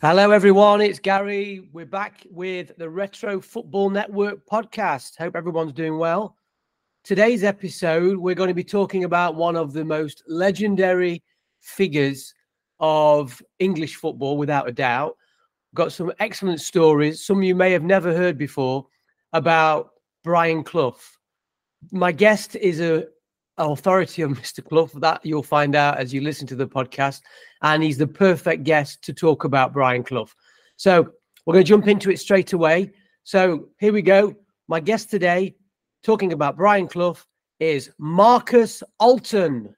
[0.00, 0.80] Hello, everyone.
[0.80, 1.68] It's Gary.
[1.72, 5.18] We're back with the Retro Football Network podcast.
[5.18, 6.36] Hope everyone's doing well.
[7.02, 11.20] Today's episode, we're going to be talking about one of the most legendary
[11.58, 12.32] figures
[12.78, 15.16] of English football, without a doubt.
[15.74, 18.86] Got some excellent stories, some you may have never heard before,
[19.32, 20.94] about Brian Clough.
[21.90, 23.08] My guest is a
[23.56, 24.64] authority of Mr.
[24.64, 25.00] Clough.
[25.00, 27.22] That you'll find out as you listen to the podcast.
[27.62, 30.30] And he's the perfect guest to talk about Brian Clough.
[30.76, 31.10] So
[31.44, 32.92] we're going to jump into it straight away.
[33.24, 34.34] So here we go.
[34.68, 35.56] My guest today,
[36.02, 37.18] talking about Brian Clough,
[37.58, 39.74] is Marcus Alton.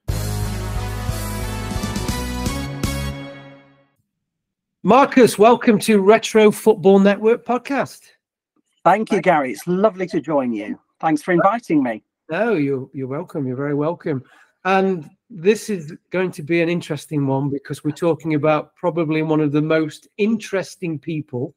[4.83, 8.01] Marcus, welcome to Retro Football Network podcast.
[8.83, 9.51] Thank you, Gary.
[9.51, 10.79] It's lovely to join you.
[10.99, 12.03] Thanks for inviting me.
[12.29, 13.45] No, you're you're welcome.
[13.45, 14.23] You're very welcome.
[14.65, 19.39] And this is going to be an interesting one because we're talking about probably one
[19.39, 21.55] of the most interesting people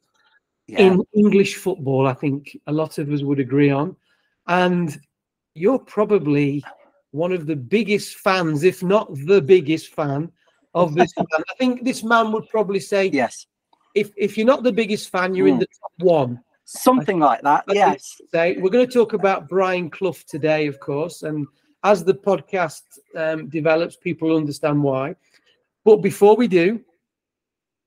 [0.67, 0.79] yeah.
[0.79, 2.07] in English football.
[2.07, 3.95] I think a lot of us would agree on.
[4.47, 4.97] And
[5.55, 6.63] you're probably
[7.11, 10.31] one of the biggest fans, if not the biggest fan,
[10.73, 11.25] of this man.
[11.33, 13.45] I think this man would probably say, yes.
[13.93, 15.51] If if you're not the biggest fan, you're mm.
[15.51, 15.61] in hmm.
[15.61, 16.41] the top one.
[16.65, 17.63] Something like that.
[17.69, 18.19] yes.
[18.31, 21.47] Say we're going to talk about Brian Clough today, of course, and
[21.85, 22.81] as the podcast
[23.15, 25.15] um, develops, people understand why.
[25.83, 26.81] But before we do,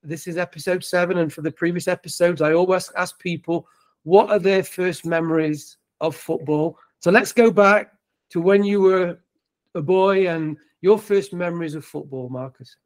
[0.05, 3.67] this is episode seven, and for the previous episodes, I always ask people
[4.05, 6.79] what are their first memories of football.
[7.01, 7.93] So let's go back
[8.31, 9.19] to when you were
[9.75, 12.77] a boy and your first memories of football, Marcus.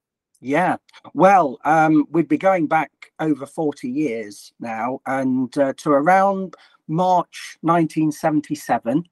[0.40, 0.76] Yeah,
[1.12, 2.90] well, um, we'd be going back
[3.20, 6.54] over 40 years now, and uh, to around
[6.88, 9.04] March 1977.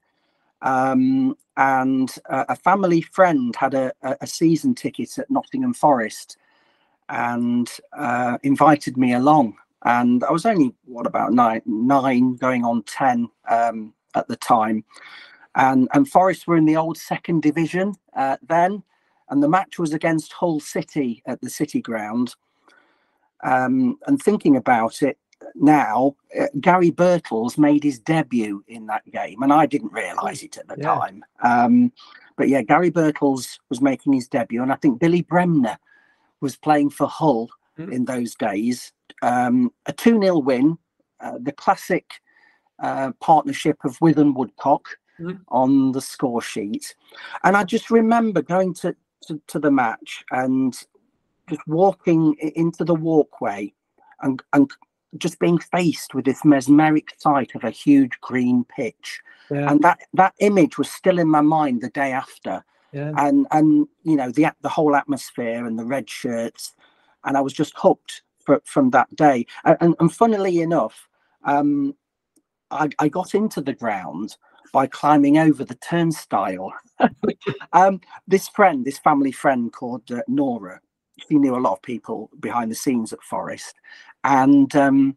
[0.62, 6.36] Um, and uh, a family friend had a, a, season ticket at Nottingham Forest
[7.08, 9.57] and uh, invited me along.
[9.84, 14.84] And I was only, what, about nine, nine going on 10 um, at the time.
[15.55, 18.83] And, and Forest were in the old second division uh, then
[19.30, 22.34] and the match was against Hull City at the City Ground.
[23.42, 25.17] Um, and thinking about it
[25.55, 30.56] now, uh, Gary Birtles made his debut in that game, and I didn't realise it
[30.56, 30.95] at the yeah.
[30.95, 31.24] time.
[31.42, 31.92] Um,
[32.36, 35.78] but yeah, Gary Birtles was making his debut, and I think Billy Bremner
[36.40, 37.92] was playing for Hull mm.
[37.92, 38.92] in those days.
[39.23, 40.78] Um, a 2 0 win,
[41.20, 42.14] uh, the classic
[42.83, 44.89] uh, partnership of Withe and Woodcock
[45.20, 45.39] mm.
[45.48, 46.95] on the score sheet.
[47.45, 48.96] And I just remember going to,
[49.27, 50.74] to, to the match and
[51.48, 53.72] just walking into the walkway
[54.22, 54.70] and, and
[55.18, 59.20] just being faced with this mesmeric sight of a huge green pitch.
[59.50, 59.70] Yeah.
[59.70, 62.64] And that, that image was still in my mind the day after.
[62.92, 63.12] Yeah.
[63.16, 66.74] And and you know the the whole atmosphere and the red shirts,
[67.24, 69.46] and I was just hooked for, from that day.
[69.64, 71.08] And, and, and funnily enough,
[71.44, 71.94] um,
[72.70, 74.36] I, I got into the ground
[74.72, 76.72] by climbing over the turnstile.
[77.72, 80.80] um, this friend, this family friend called uh, Nora,
[81.29, 83.77] she knew a lot of people behind the scenes at Forest,
[84.25, 85.17] and um,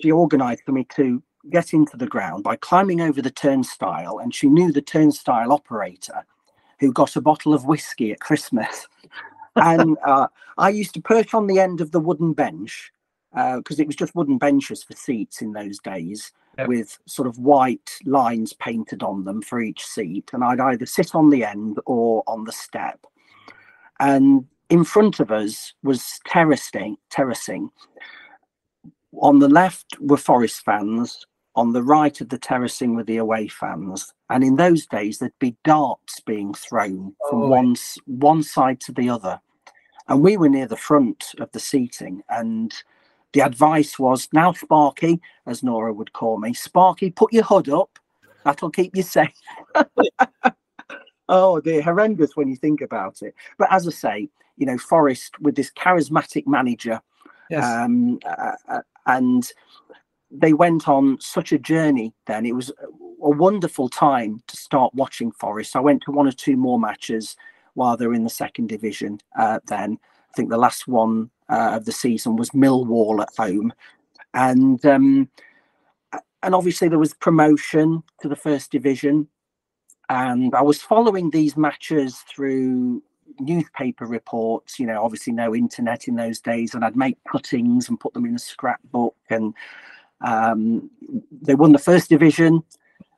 [0.00, 4.18] she organised for me to get into the ground by climbing over the turnstile.
[4.18, 6.24] And she knew the turnstile operator
[6.78, 8.86] who got a bottle of whiskey at Christmas.
[9.56, 10.28] and uh,
[10.58, 12.92] I used to perch on the end of the wooden bench
[13.32, 16.68] because uh, it was just wooden benches for seats in those days yep.
[16.68, 20.30] with sort of white lines painted on them for each seat.
[20.32, 23.06] And I'd either sit on the end or on the step.
[24.02, 27.70] And in front of us was terracing, terracing.
[29.20, 31.24] On the left were Forest fans.
[31.54, 34.12] On the right of the terracing were the away fans.
[34.28, 37.48] And in those days, there'd be darts being thrown from oh.
[37.48, 37.76] one,
[38.06, 39.40] one side to the other.
[40.08, 42.22] And we were near the front of the seating.
[42.28, 42.74] And
[43.34, 48.00] the advice was now, Sparky, as Nora would call me, Sparky, put your hood up.
[48.44, 49.30] That'll keep you safe.
[51.32, 53.34] oh, they're horrendous when you think about it.
[53.58, 57.00] But as I say, you know, Forest with this charismatic manager,
[57.50, 57.64] yes.
[57.64, 59.50] um, uh, uh, and
[60.30, 62.12] they went on such a journey.
[62.26, 65.74] Then it was a wonderful time to start watching Forest.
[65.74, 67.34] I went to one or two more matches
[67.74, 69.18] while they're in the second division.
[69.38, 73.72] Uh, then I think the last one uh, of the season was Millwall at home,
[74.34, 75.30] and um,
[76.42, 79.28] and obviously there was promotion to the first division,
[80.12, 83.02] and I was following these matches through
[83.40, 84.78] newspaper reports.
[84.78, 88.26] You know, obviously no internet in those days, and I'd make cuttings and put them
[88.26, 89.54] in a scrapbook, and
[90.20, 90.90] um,
[91.40, 92.62] they won the first division,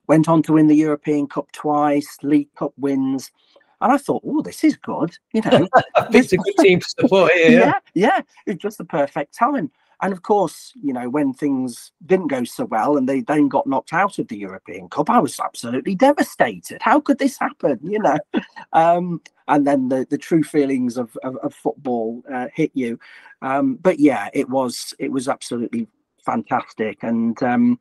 [0.06, 3.32] went on to win the European Cup twice, League Cup wins.
[3.81, 5.19] and I thought, oh, this is good.
[5.32, 5.69] You know,
[6.12, 7.50] it's a good team to support here.
[7.61, 9.69] yeah, yeah, it's just the perfect time.
[10.05, 13.67] And of course, you know, when things didn't go so well and they then got
[13.67, 16.83] knocked out of the European Cup, I was absolutely devastated.
[16.83, 17.79] How could this happen?
[17.83, 18.19] You know,
[18.75, 22.99] um, and then the, the true feelings of, of, of football uh, hit you.
[23.41, 25.89] Um, but yeah, it was it was absolutely
[26.23, 27.81] fantastic, and um,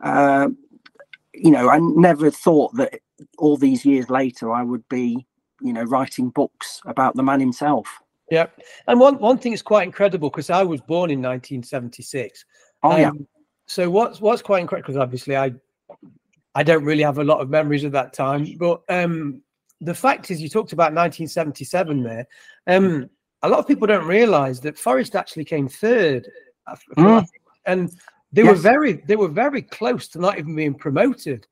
[0.00, 0.50] uh,
[1.34, 3.00] you know, I never thought that
[3.38, 5.26] all these years later I would be,
[5.60, 7.99] you know, writing books about the man himself.
[8.30, 8.46] Yeah,
[8.86, 12.44] and one one thing is quite incredible because I was born in 1976.
[12.82, 13.08] Oh yeah.
[13.10, 13.26] Um,
[13.66, 15.52] so what's what's quite incredible because obviously I
[16.54, 19.42] I don't really have a lot of memories of that time, but um,
[19.80, 22.26] the fact is you talked about 1977 there.
[22.66, 23.08] Um,
[23.42, 26.28] a lot of people don't realise that Forest actually came third,
[26.96, 27.26] Mm.
[27.66, 27.90] and
[28.32, 31.44] they were very they were very close to not even being promoted.
[31.44, 31.48] So,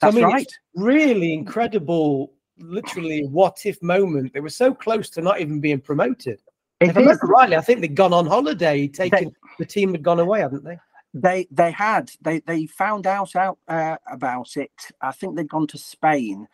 [0.00, 0.42] That's I mean, right.
[0.42, 4.32] it's really incredible, literally what if moment.
[4.32, 6.40] They were so close to not even being promoted.
[6.80, 10.02] It if I remember rightly, I think they'd gone on holiday, taking the team had
[10.02, 10.78] gone away, hadn't they?
[11.14, 14.70] They they had they they found out out uh, about it.
[15.00, 16.46] I think they'd gone to Spain,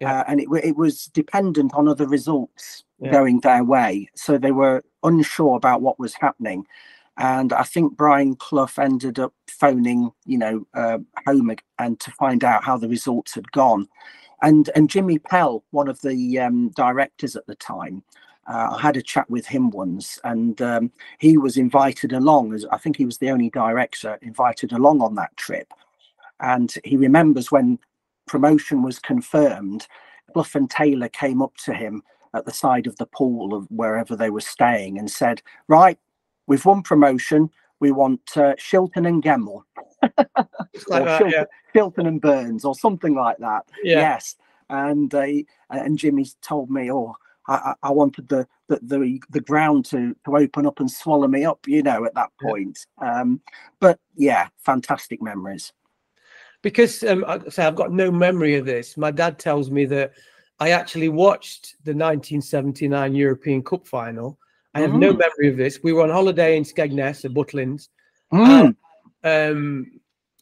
[0.00, 0.20] Yeah.
[0.20, 3.12] uh, and it it was dependent on other results Yeah.
[3.12, 4.08] going their way.
[4.14, 6.66] So they were unsure about what was happening,
[7.16, 12.44] and I think Brian Clough ended up phoning you know uh, home and to find
[12.44, 13.88] out how the results had gone,
[14.42, 18.02] and and Jimmy Pell, one of the um, directors at the time.
[18.48, 22.66] Uh, I had a chat with him once, and um, he was invited along as
[22.72, 25.72] I think he was the only director invited along on that trip.
[26.40, 27.78] And he remembers when
[28.26, 29.86] promotion was confirmed,
[30.32, 32.02] Clough and Taylor came up to him
[32.34, 35.98] at the side of the pool of wherever they were staying and said, Right,
[36.46, 37.50] we've won promotion.
[37.80, 39.62] We want uh, Shilton and Gemmill,
[40.88, 41.44] like that, Shilton, yeah.
[41.74, 43.64] Shilton and Burns, or something like that.
[43.84, 44.00] Yeah.
[44.00, 44.36] Yes.
[44.70, 47.14] And they and Jimmy told me, oh,
[47.48, 51.44] I, I wanted the, the the the ground to to open up and swallow me
[51.44, 52.48] up, you know, at that Yeah.
[52.50, 52.86] point.
[52.98, 53.40] Um,
[53.80, 55.72] but yeah, fantastic memories.
[56.62, 58.96] because um, I say I've got no memory of this.
[58.96, 60.12] My dad tells me that
[60.60, 64.38] I actually watched the 1979 European Cup final.
[64.74, 65.18] I have no Mm.
[65.18, 65.82] memory of this.
[65.82, 67.88] We were on holiday in Skegness at Butlins.
[68.32, 68.76] Mm,
[69.24, 70.00] Um,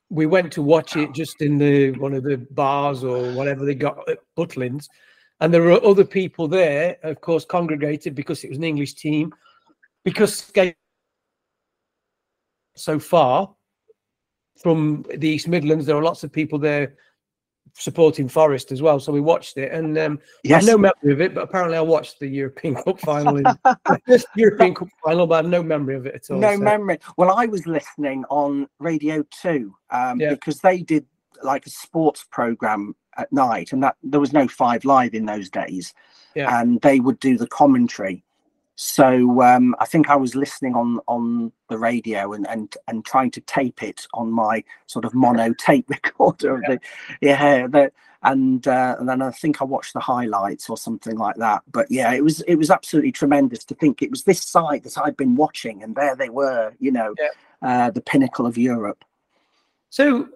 [0.09, 3.75] we went to watch it just in the one of the bars or whatever they
[3.75, 4.89] got at Butlins,
[5.41, 9.33] and there were other people there, of course, congregated because it was an English team.
[10.05, 10.51] Because
[12.77, 13.55] so far
[14.63, 16.97] from the East Midlands, there are lots of people there
[17.75, 19.01] supporting Forest as well.
[19.01, 21.35] So we watched it, and um, I have no memory of it.
[21.35, 23.37] But apparently, I watched the European Cup final.
[23.37, 23.45] In,
[24.09, 26.39] just European Cup final, but I have no memory of it at all.
[26.39, 26.99] no so- memory.
[27.17, 30.31] Well, I was listening on Radio Two um, Yeah.
[30.31, 31.07] because they did
[31.43, 35.49] like a sports program at night, and that there was no Five Live in those
[35.51, 35.93] days,
[36.35, 36.61] Yeah.
[36.61, 38.25] and they would do the commentary.
[38.83, 43.31] So um, I think I was listening on on the radio and and and trying
[43.33, 46.81] to tape it on my sort of mono tape recorder of the
[47.21, 47.93] yeah the,
[48.23, 51.61] and uh, and then I think I watched the highlights or something like that.
[51.71, 54.97] But yeah, it was it was absolutely tremendous to think it was this side that
[54.97, 57.15] I'd been watching, and there they were, you know,
[57.61, 59.05] uh, the pinnacle of Europe.
[59.91, 60.31] So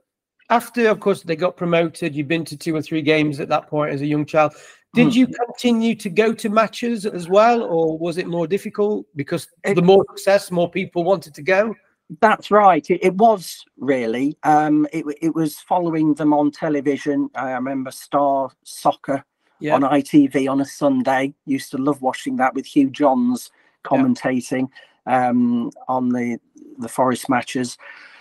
[0.51, 3.69] after, of course, they got promoted, you've been to two or three games at that
[3.69, 4.53] point as a young child.
[4.95, 5.15] Did Mm.
[5.15, 9.75] you continue to go to matches as well, or was it more difficult because It-
[9.75, 11.75] the more success, more people wanted to go?
[12.21, 12.89] That's right.
[12.91, 14.37] It, it was really.
[14.43, 17.29] Um, it it was following them on television.
[17.35, 19.25] I remember Star Soccer
[19.59, 21.35] Yeah, on ITV on a Sunday.
[21.47, 23.51] Used to love watching that with Hugh Johns
[23.85, 24.69] commentating
[25.07, 26.39] um, on the
[26.79, 27.77] the Forest matches.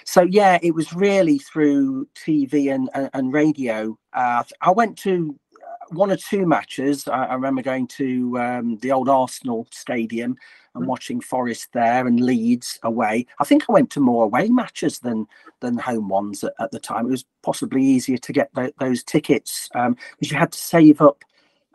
[0.05, 3.97] So yeah, it was really through TV and and, and radio.
[4.13, 5.37] Uh, I went to
[5.89, 7.07] one or two matches.
[7.07, 10.31] I, I remember going to um, the old Arsenal Stadium
[10.75, 10.87] and Mm.
[10.87, 13.27] watching Forest there and Leeds away.
[13.39, 15.27] I think I went to more away matches than
[15.59, 17.05] than home ones at, at the time.
[17.05, 21.23] It was possibly easier to get tho- those tickets because you had to save up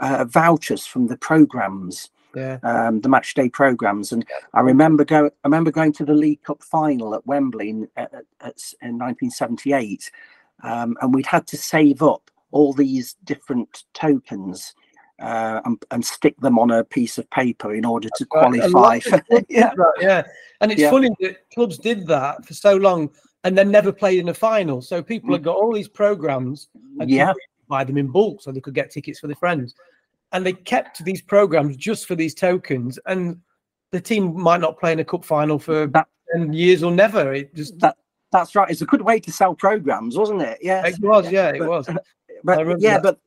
[0.00, 4.11] uh, vouchers from the programs, yeah, um, the match day programs.
[4.11, 5.27] And I remember go.
[5.27, 8.99] I remember going to the League Cup final at Wembley in, at, at, at- in
[8.99, 10.11] 1978,
[10.65, 14.75] um, and we'd had to save up all these different tokens.
[15.21, 18.69] Uh, and, and stick them on a piece of paper in order to Right, a
[18.69, 19.00] lot qualify.
[19.00, 20.23] for- yeah, that, yeah.
[20.61, 20.90] And it's Yeah.
[20.93, 23.11] funny that clubs did that for so long
[23.43, 24.81] and then never played in a final.
[24.81, 26.69] So people had got all these programs
[27.00, 27.14] and Mm.
[27.14, 27.33] yeah,
[27.69, 29.75] buy them in bulk so they could get tickets for their friends.
[30.31, 32.97] And they kept these programs just for these tokens.
[33.07, 33.40] And
[33.90, 37.33] the team might not play in a cup final for That- 10 years or never.
[37.33, 37.97] It just that
[38.31, 38.71] that's right.
[38.71, 40.59] It's a good way to sell programs, wasn't it?
[40.62, 41.88] Yeah, it was, yeah, it but- was.
[42.45, 43.18] But yeah, but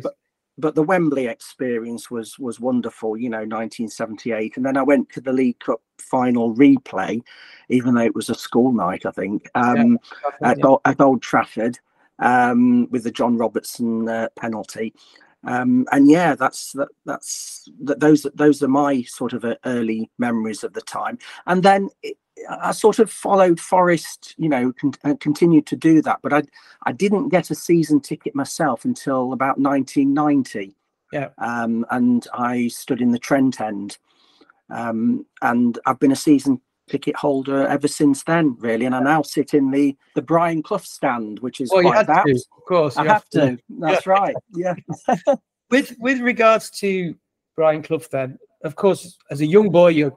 [0.00, 0.16] but-
[0.58, 3.16] but the Wembley experience was was wonderful.
[3.16, 7.22] You know, 1978, and then I went to the League Cup final replay,
[7.68, 9.98] even though it was a school night, I think, um,
[10.42, 10.76] yeah, at, yeah.
[10.84, 11.78] at, Old Trafford
[12.18, 14.94] um, with the John Robertson uh, penalty.
[15.44, 18.00] Um, and yeah, that's that, that's that.
[18.00, 21.18] Those those are my sort of uh, early memories of the time.
[21.46, 22.16] And then it,
[22.48, 26.20] I sort of followed Forest, you know, con- and continued to do that.
[26.22, 26.42] But I
[26.86, 30.76] I didn't get a season ticket myself until about 1990.
[31.12, 31.28] Yeah.
[31.38, 33.98] Um, and I stood in the Trent end.
[34.70, 38.86] Um, and I've been a season ticket holder ever since then, really.
[38.86, 42.32] And I now sit in the the Brian Clough stand, which is well, quite to,
[42.32, 42.96] of course.
[42.96, 43.56] I have, have to.
[43.56, 43.58] to.
[43.80, 44.34] That's right.
[44.54, 44.74] Yeah.
[45.70, 47.14] with with regards to
[47.56, 50.16] Brian Clough, then, of course, as a young boy, you're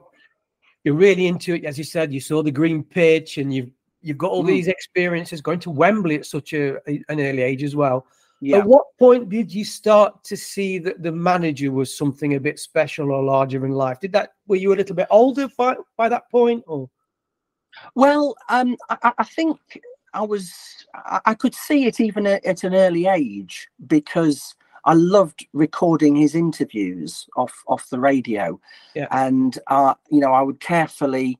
[0.84, 1.64] you're really into it.
[1.64, 3.70] As you said, you saw the green pitch, and you've
[4.02, 4.48] you've got all mm.
[4.48, 8.06] these experiences going to Wembley at such a, an early age as well.
[8.40, 8.58] Yeah.
[8.58, 12.58] At what point did you start to see that the manager was something a bit
[12.58, 13.98] special or larger in life?
[14.00, 16.90] Did that were you a little bit older by, by that point, or?
[17.94, 19.58] Well, um, I, I think
[20.12, 20.52] I was.
[20.94, 26.14] I, I could see it even at, at an early age because I loved recording
[26.14, 28.60] his interviews off off the radio,
[28.94, 29.08] yeah.
[29.10, 31.38] and uh, you know I would carefully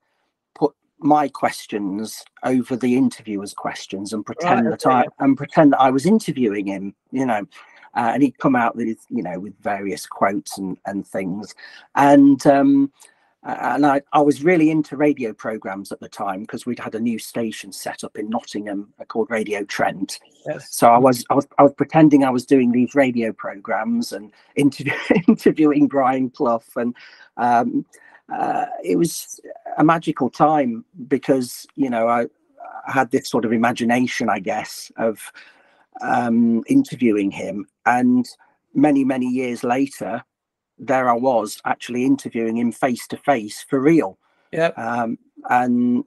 [0.99, 5.91] my questions over the interviewer's questions and pretend right, that I and pretend that I
[5.91, 6.95] was interviewing him.
[7.11, 7.47] You know,
[7.95, 11.55] uh, and he'd come out with you know with various quotes and and things,
[11.95, 12.93] and um,
[13.47, 17.01] and I, I was really into radio programs at the time because we'd had a
[17.01, 20.19] new station set up in Nottingham uh, called Radio Trent.
[20.47, 20.75] Yes.
[20.75, 24.33] So I was, I was I was pretending I was doing these radio programs and
[24.57, 24.95] interview,
[25.29, 26.95] interviewing Brian Clough, and
[27.37, 27.87] um,
[28.33, 29.41] uh, it was
[29.79, 32.23] a magical time because you know I,
[32.87, 35.33] I had this sort of imagination, I guess, of
[36.01, 38.27] um, interviewing him, and
[38.75, 40.25] many many years later
[40.79, 44.19] there I was actually interviewing him face to face for real.
[44.53, 44.69] Yeah.
[44.77, 45.19] Um,
[45.49, 46.05] and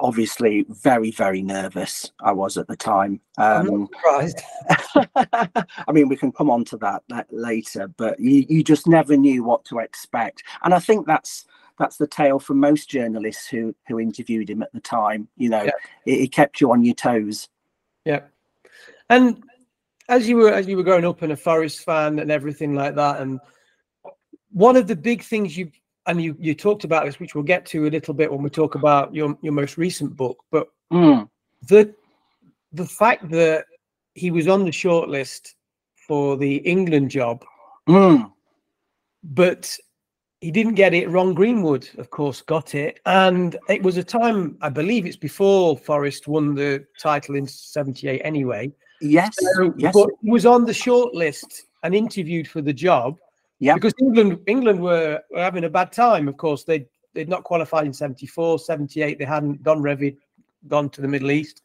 [0.00, 3.20] obviously very very nervous I was at the time.
[3.38, 4.40] Um, surprised.
[5.16, 9.16] I mean, we can come on to that, that later, but you, you just never
[9.16, 11.46] knew what to expect, and I think that's
[11.78, 15.28] that's the tale for most journalists who who interviewed him at the time.
[15.36, 15.70] You know, yeah.
[16.04, 17.48] it, it kept you on your toes.
[18.04, 18.22] Yeah,
[19.10, 19.42] and
[20.08, 22.94] as you were as you were growing up and a Forest fan and everything like
[22.96, 23.40] that, and
[24.52, 25.70] one of the big things you
[26.06, 28.50] and you you talked about this, which we'll get to a little bit when we
[28.50, 31.28] talk about your your most recent book, but mm.
[31.68, 31.94] the
[32.72, 33.66] the fact that
[34.14, 35.54] he was on the shortlist
[36.06, 37.44] for the England job,
[37.88, 38.30] mm.
[39.24, 39.76] but
[40.40, 41.10] he didn't get it.
[41.10, 45.76] Ron Greenwood, of course, got it, and it was a time I believe it's before
[45.76, 48.20] Forest won the title in '78.
[48.24, 53.16] Anyway, yes, so, yes, but he was on the shortlist and interviewed for the job
[53.58, 53.74] yeah.
[53.74, 56.28] Because England England were, were having a bad time.
[56.28, 59.18] Of course, they they'd not qualified in 74, 78.
[59.18, 60.16] They hadn't Don Revie
[60.68, 61.62] gone to the Middle East.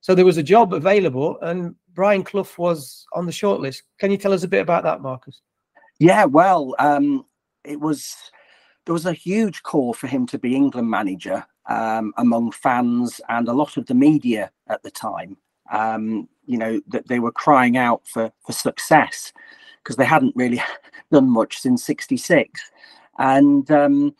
[0.00, 3.82] So there was a job available and Brian Clough was on the shortlist.
[3.98, 5.40] Can you tell us a bit about that, Marcus?
[5.98, 7.24] Yeah, well, um,
[7.64, 8.14] it was
[8.84, 13.48] there was a huge call for him to be England manager um, among fans and
[13.48, 15.36] a lot of the media at the time.
[15.72, 19.32] Um, you know that they were crying out for for success
[19.86, 20.60] because they hadn't really
[21.12, 22.60] done much since 66.
[23.18, 24.16] And um,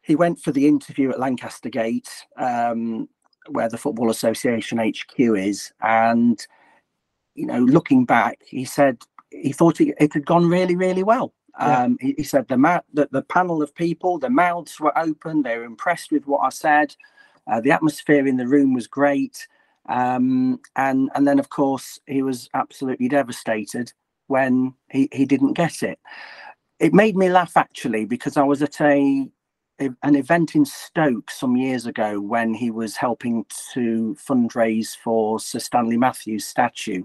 [0.00, 2.08] he went for the interview at Lancaster Gate,
[2.38, 3.06] um,
[3.50, 5.70] where the Football Association HQ is.
[5.82, 6.44] And,
[7.34, 11.34] you know, looking back, he said he thought it, it had gone really, really well.
[11.58, 11.82] Yeah.
[11.82, 15.42] Um, he, he, said the, ma- the, the panel of people, the mouths were open,
[15.42, 16.96] they were impressed with what I said.
[17.46, 19.46] Uh, the atmosphere in the room was great.
[19.88, 23.92] Um, and and then of course he was absolutely devastated
[24.30, 25.98] when he, he didn't get it.
[26.78, 29.28] It made me laugh actually because I was at a,
[29.78, 33.44] an event in Stoke some years ago when he was helping
[33.74, 37.04] to fundraise for Sir Stanley Matthews' statue.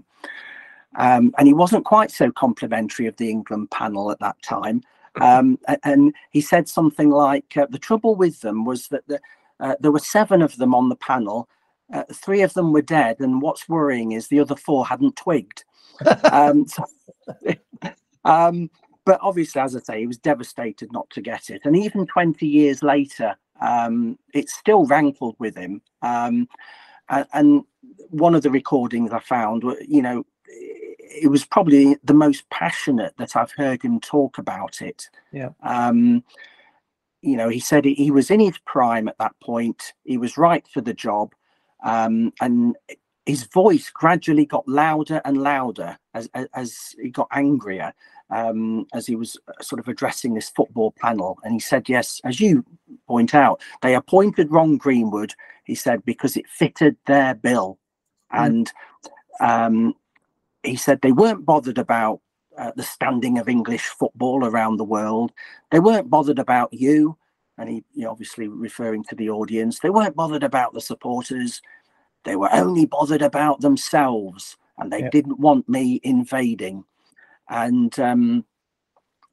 [0.96, 4.82] Um, and he wasn't quite so complimentary of the England panel at that time.
[5.20, 9.18] Um, and he said something like, uh, "The trouble with them was that the,
[9.60, 11.48] uh, there were seven of them on the panel.
[11.92, 15.64] Uh, three of them were dead, and what's worrying is the other four hadn't twigged."
[16.30, 16.84] um, so,
[18.24, 18.70] um,
[19.04, 21.62] but obviously, as I say, he was devastated not to get it.
[21.64, 25.80] And even 20 years later, um, it still rankled with him.
[26.02, 26.48] Um,
[27.08, 27.64] and,
[28.10, 33.36] one of the recordings I found, you know, it was probably the most passionate that
[33.36, 35.08] I've heard him talk about it.
[35.32, 35.50] Yeah.
[35.62, 36.24] Um,
[37.22, 39.94] you know, he said he was in his prime at that point.
[40.04, 41.32] He was right for the job.
[41.84, 42.76] Um, and
[43.24, 47.92] his voice gradually got louder and louder as as, as he got angrier
[48.30, 51.38] um, as he was uh, sort of addressing this football panel.
[51.42, 52.64] And he said, Yes, as you
[53.06, 57.78] point out, they appointed Ron Greenwood, he said, because it fitted their bill.
[58.32, 58.46] Mm.
[58.46, 58.72] And
[59.40, 59.94] um,
[60.62, 62.20] he said they weren't bothered about
[62.58, 65.32] uh, the standing of English football around the world.
[65.70, 67.16] They weren't bothered about you.
[67.58, 69.78] And he, he obviously referring to the audience.
[69.78, 71.62] They weren't bothered about the supporters.
[72.24, 74.56] They were only bothered about themselves.
[74.78, 75.12] And they yep.
[75.12, 76.84] didn't want me invading
[77.48, 78.44] and um,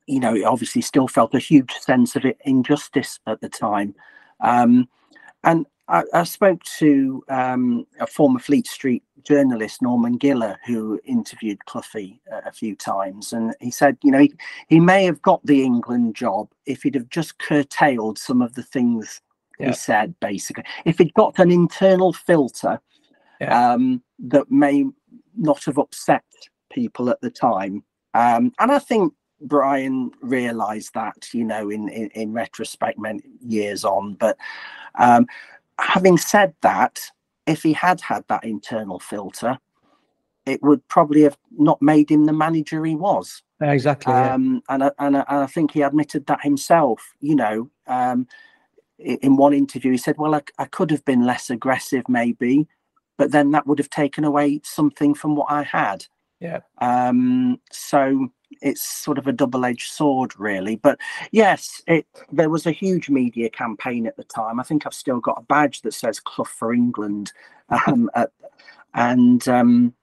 [0.08, 3.96] you know, it obviously still felt a huge sense of injustice at the time.
[4.42, 4.90] Um,
[5.44, 11.66] and I, I, spoke to um, a former Fleet Street journalist, Norman Giller, who interviewed
[11.66, 14.34] Cloughie a, a few times, and he said, you know, he,
[14.70, 18.64] he, may have got the England job if he'd have just curtailed some of the
[18.64, 19.22] things
[19.60, 19.68] yeah.
[19.68, 20.16] he said.
[20.20, 22.80] Basically, if he'd got an internal filter
[23.42, 23.74] yeah.
[23.74, 24.86] um, that may
[25.36, 26.24] not have upset
[26.72, 32.08] people at the time, um, and I think Brian realised that, you know, in, in,
[32.10, 34.14] in retrospect, many years on.
[34.14, 34.38] But
[34.96, 35.28] um,
[35.84, 37.12] having said that,
[37.46, 39.58] if he had had that internal filter,
[40.46, 43.44] it would probably have not made him the manager he was.
[43.62, 44.14] Exactly.
[44.14, 44.74] Um, yeah.
[44.74, 47.14] and, I, and, I, and I think he admitted that himself.
[47.20, 48.28] You know, um,
[48.98, 52.68] in one interview, he said, "Well, I, I could have been less aggressive, maybe,
[53.18, 56.06] but then that would have taken away something from what I had."
[56.40, 56.60] Yeah.
[56.80, 58.30] Um, so
[58.62, 60.76] it's sort of a double-edged sword, really.
[60.76, 61.00] But
[61.32, 64.60] yes, it there was a huge media campaign at the time.
[64.60, 67.32] I think I've still got a badge that says "Clough for England,"
[67.88, 68.32] um, at,
[68.94, 69.94] and um,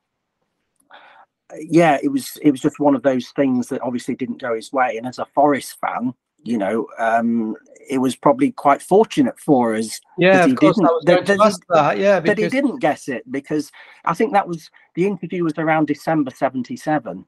[1.59, 4.73] yeah, it was it was just one of those things that obviously didn't go his
[4.73, 4.97] way.
[4.97, 7.57] And as a Forest fan, you know, um,
[7.89, 10.01] it was probably quite fortunate for us.
[10.19, 12.37] Yeah, of course, that, that, that, that, Yeah, because...
[12.37, 13.71] that he didn't guess it because
[14.05, 17.25] I think that was the interview was around December '77,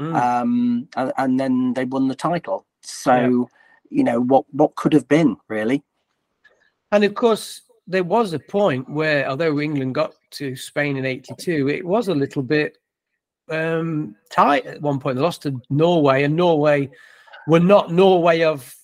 [0.00, 0.14] mm.
[0.14, 2.66] um, and, and, then they won the title.
[2.82, 3.44] So, yeah.
[3.90, 5.82] you know, what what could have been really?
[6.92, 11.68] And of course, there was a point where, although England got to Spain in '82,
[11.68, 12.78] it was a little bit
[13.50, 15.16] um, tight at one point.
[15.16, 16.90] They lost to Norway, and Norway
[17.46, 18.74] were not Norway of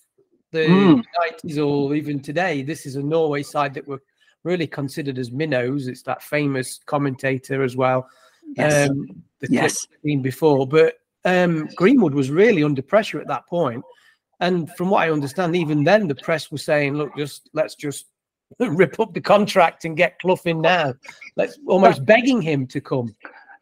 [0.53, 1.03] the mm.
[1.45, 2.63] 90s or even today.
[2.63, 4.03] This is a Norway side that were
[4.45, 5.89] really considered as minnows.
[5.89, 8.09] It's that famous commentator as well.
[8.57, 8.91] Yes.
[8.91, 9.87] Um, the yes.
[10.05, 10.67] seen before.
[10.67, 13.85] But um, Greenwood was really under pressure at that point.
[14.41, 18.07] And from what I understand, even then the press was saying, look, just let's just
[18.59, 20.95] rip up the contract and get Clough in now.
[21.37, 23.15] Let's almost begging him to come.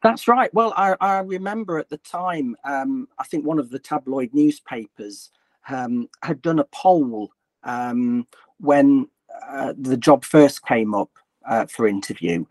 [0.02, 0.52] That's right.
[0.54, 5.30] Well, I, I remember at the time, um, I think one of the tabloid newspapers
[5.68, 7.30] um, had done a poll
[7.64, 8.26] um,
[8.58, 9.08] when
[9.46, 11.10] uh, the job first came up
[11.46, 12.46] uh, for interview,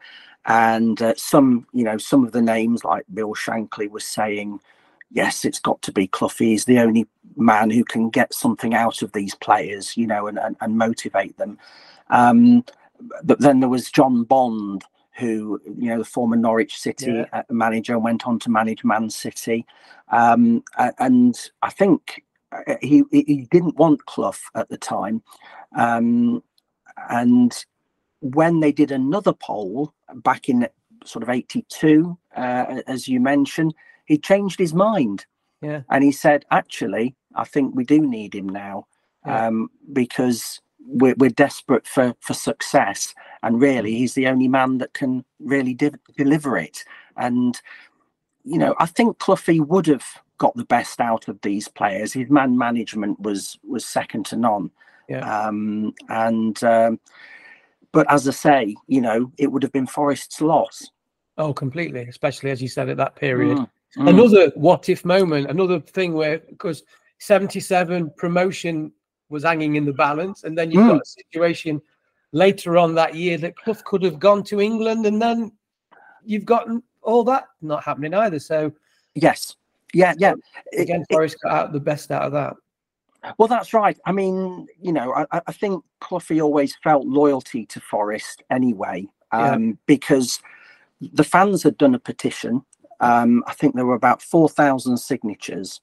[0.45, 4.59] and uh, some, you know, some of the names like Bill Shankly was saying,
[5.11, 6.29] "Yes, it's got to be Clough.
[6.37, 10.39] He's the only man who can get something out of these players, you know, and
[10.39, 11.57] and, and motivate them."
[12.09, 12.65] Um,
[13.23, 14.83] but then there was John Bond
[15.19, 17.25] who you know the former Norwich City yeah.
[17.33, 19.65] Uh, manager and went on to manage Man City,
[20.09, 20.63] um,
[20.97, 25.21] and I think uh, he he didn't want Clough at the time,
[25.75, 26.41] um,
[27.09, 27.65] and
[28.21, 30.67] when they did another poll back in
[31.03, 33.75] sort of '82, uh, as you mentioned,
[34.09, 35.25] he changed his mind.
[35.61, 38.87] Yeah, and he said, actually, I think we do need him now
[39.25, 39.47] yeah.
[39.47, 43.13] um, because we're, we're desperate for for success.
[43.43, 46.83] And really he's the only man that can really de- deliver it.
[47.15, 47.59] And
[48.45, 50.05] you know i think Cloughie would have
[50.37, 52.13] got the best out of these players.
[52.13, 54.71] His man management was was second to none.
[55.07, 55.47] Yeah.
[55.47, 56.99] um and um
[57.91, 60.89] but as i say you know it would have been forest's loss.
[61.37, 63.57] Oh completely especially as you said at that period.
[63.57, 64.09] Mm, mm.
[64.09, 66.83] another what if moment another thing where because
[67.19, 68.91] 77 promotion
[69.29, 70.89] was hanging in the balance and then you've mm.
[70.89, 71.81] got a situation
[72.31, 75.51] later on that year that Clough could have gone to England, and then
[76.23, 78.39] you've gotten all that not happening either.
[78.39, 78.71] So
[79.15, 79.55] yes,
[79.93, 80.33] yeah, yeah.
[80.77, 82.55] Again, it, Forest got out the best out of that.
[83.37, 83.97] Well, that's right.
[84.05, 89.67] I mean, you know, I, I think Cloughie always felt loyalty to Forest anyway, um,
[89.67, 89.73] yeah.
[89.87, 90.39] because
[91.01, 92.63] the fans had done a petition.
[93.01, 95.81] Um, I think there were about four thousand signatures,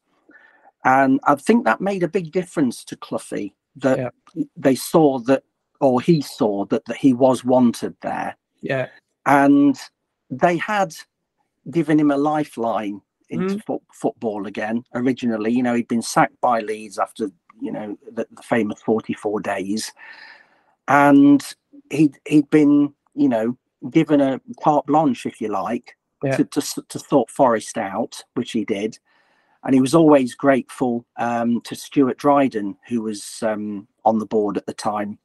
[0.84, 4.44] and I think that made a big difference to Cloughie that yeah.
[4.56, 5.42] they saw that
[5.80, 8.36] or he saw that, that he was wanted there.
[8.60, 8.88] Yeah.
[9.26, 9.78] And
[10.30, 10.94] they had
[11.70, 13.64] given him a lifeline into mm.
[13.64, 14.84] fo- football again.
[14.94, 19.40] Originally, you know, he'd been sacked by Leeds after, you know, the, the famous 44
[19.40, 19.92] days.
[20.88, 21.44] And
[21.90, 23.56] he'd, he'd been, you know,
[23.90, 26.36] given a carte blanche, if you like, Yeah.
[26.36, 28.98] to, to to sort Forest out, which he did,
[29.64, 34.56] and he was always grateful um, to Stuart Dryden, who was um, on the board
[34.56, 35.18] at the time,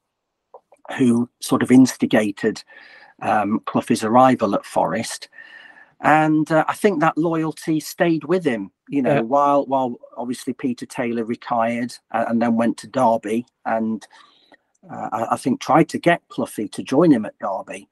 [0.98, 2.64] who sort of instigated
[3.22, 5.30] um, Clough's arrival at Forest.
[6.02, 9.22] And uh, I think that loyalty stayed with him, you know, Yeah.
[9.22, 14.06] while while obviously Peter Taylor retired uh, and then went to Derby, and
[14.92, 17.88] uh, I, I think tried to get Cloughie to join him at Derby.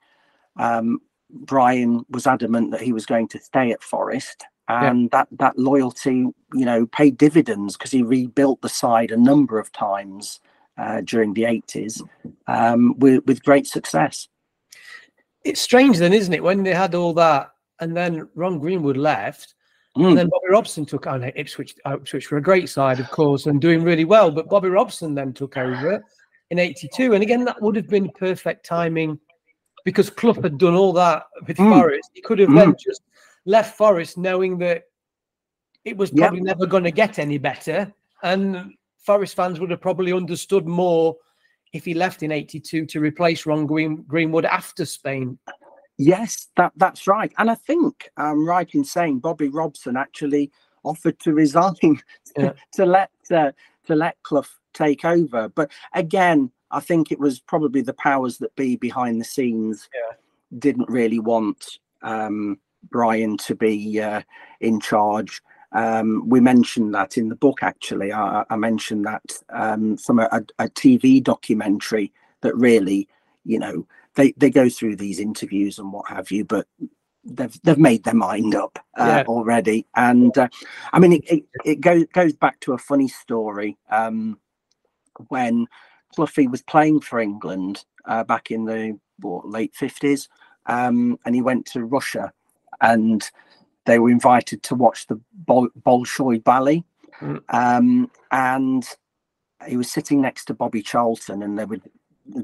[0.56, 1.00] Um,
[1.32, 6.26] Brian was adamant that he was going to stay at Forest, and that that loyalty,
[6.54, 10.40] you know, paid dividends because he rebuilt the side a number of times
[10.78, 12.02] uh, during the eighties
[12.46, 14.28] um, with with great success.
[15.44, 19.54] It's strange then, isn't it, when they had all that and then Ron Greenwood left
[19.96, 20.10] Mm.
[20.10, 23.60] and then Bobby Robson took on Ipswich, Ipswich were a great side, of course, and
[23.60, 24.30] doing really well.
[24.30, 26.02] But Bobby Robson then took over
[26.50, 27.14] in 82.
[27.14, 29.18] And again, that would have been perfect timing
[29.84, 31.70] because Clough had done all that with Mm.
[31.78, 32.10] Forest.
[32.14, 33.02] He could have then just
[33.44, 34.84] left Forest knowing that
[35.84, 36.18] it was Yep.
[36.20, 37.92] probably never going to get any better.
[38.22, 41.16] And Forest fans would have probably understood more
[41.72, 45.38] if he left in 82 to replace Ron Green, Greenwood after Spain.
[45.96, 50.50] Yes, that that's right, and I think I'm right in saying Bobby Robson actually
[50.82, 51.74] offered to resign
[52.38, 52.52] Yeah.
[52.72, 53.52] to let uh,
[53.86, 55.48] to let Clough take over.
[55.50, 60.16] But again, I think it was probably the powers that be behind the scenes Yeah.
[60.58, 62.58] didn't really want um,
[62.90, 64.22] Brian to be uh,
[64.60, 65.42] in charge.
[65.72, 67.62] Um, we mentioned that in the book.
[67.62, 70.28] Actually, I, I mentioned that um, from a,
[70.58, 73.08] a, TV documentary that really,
[73.44, 76.66] you know, they they go through these interviews and what have you, but
[77.24, 79.24] they've they've made their mind up uh, Yeah.
[79.28, 79.86] already.
[79.94, 80.48] And uh,
[80.92, 84.40] I mean, it it, it goes goes back to a funny story um,
[85.28, 85.66] when
[86.14, 90.28] Cloughie was playing for England uh, back in the what, late fifties,
[90.66, 92.32] um, and he went to Russia,
[92.80, 93.28] and
[93.86, 96.84] they were invited to watch the Bol- Bolshoi Ballet,
[97.20, 97.42] Mm.
[97.50, 98.86] um, and
[99.66, 101.80] he was sitting next to Bobby Charlton, and they were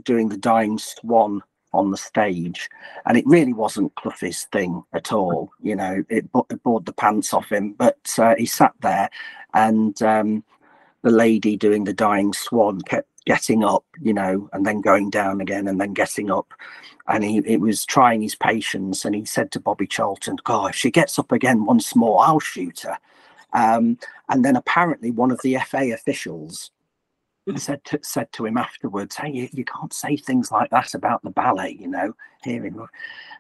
[0.03, 2.69] doing the Dying Swan on the stage,
[3.07, 5.51] and it really wasn't Clough's thing at all.
[5.63, 9.11] You know, it, bo- it bored the pants off him, but uh, he sat there,
[9.55, 10.45] and um,
[11.03, 15.41] the lady doing the Dying Swan kept getting up, you know, and then going down
[15.41, 16.55] again, and then getting up,
[17.09, 20.77] and he it was trying his patience, and he said to Bobby Charlton, "God, if
[20.77, 22.99] she gets up again once more, I'll shoot her."
[23.53, 26.71] Um, and then apparently one of the FA officials
[27.57, 31.23] said to, said to him afterwards, "Hey, you, you can't say things like that about
[31.23, 32.79] the ballet, you know." Hearing,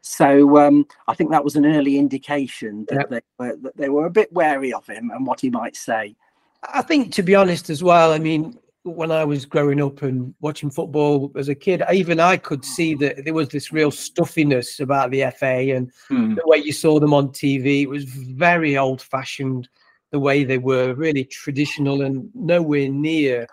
[0.02, 3.10] so um, I think that was an early indication that, Yep.
[3.10, 6.16] they were, that they were a bit wary of him and what he might say.
[6.62, 8.12] I think, to be honest, as well.
[8.12, 8.58] I mean,
[8.92, 12.94] when I was growing up and watching football as a kid, even I could see
[12.96, 17.12] that there was this real stuffiness about the FA and the way you saw them
[17.12, 17.82] on TV.
[17.82, 19.68] It was very old-fashioned,
[20.10, 23.48] the way they were, really traditional and nowhere near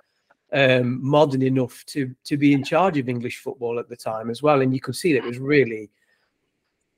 [0.54, 4.44] um, modern enough to to be in charge of English football at the time as
[4.44, 4.62] well.
[4.62, 5.90] And you could see that it was really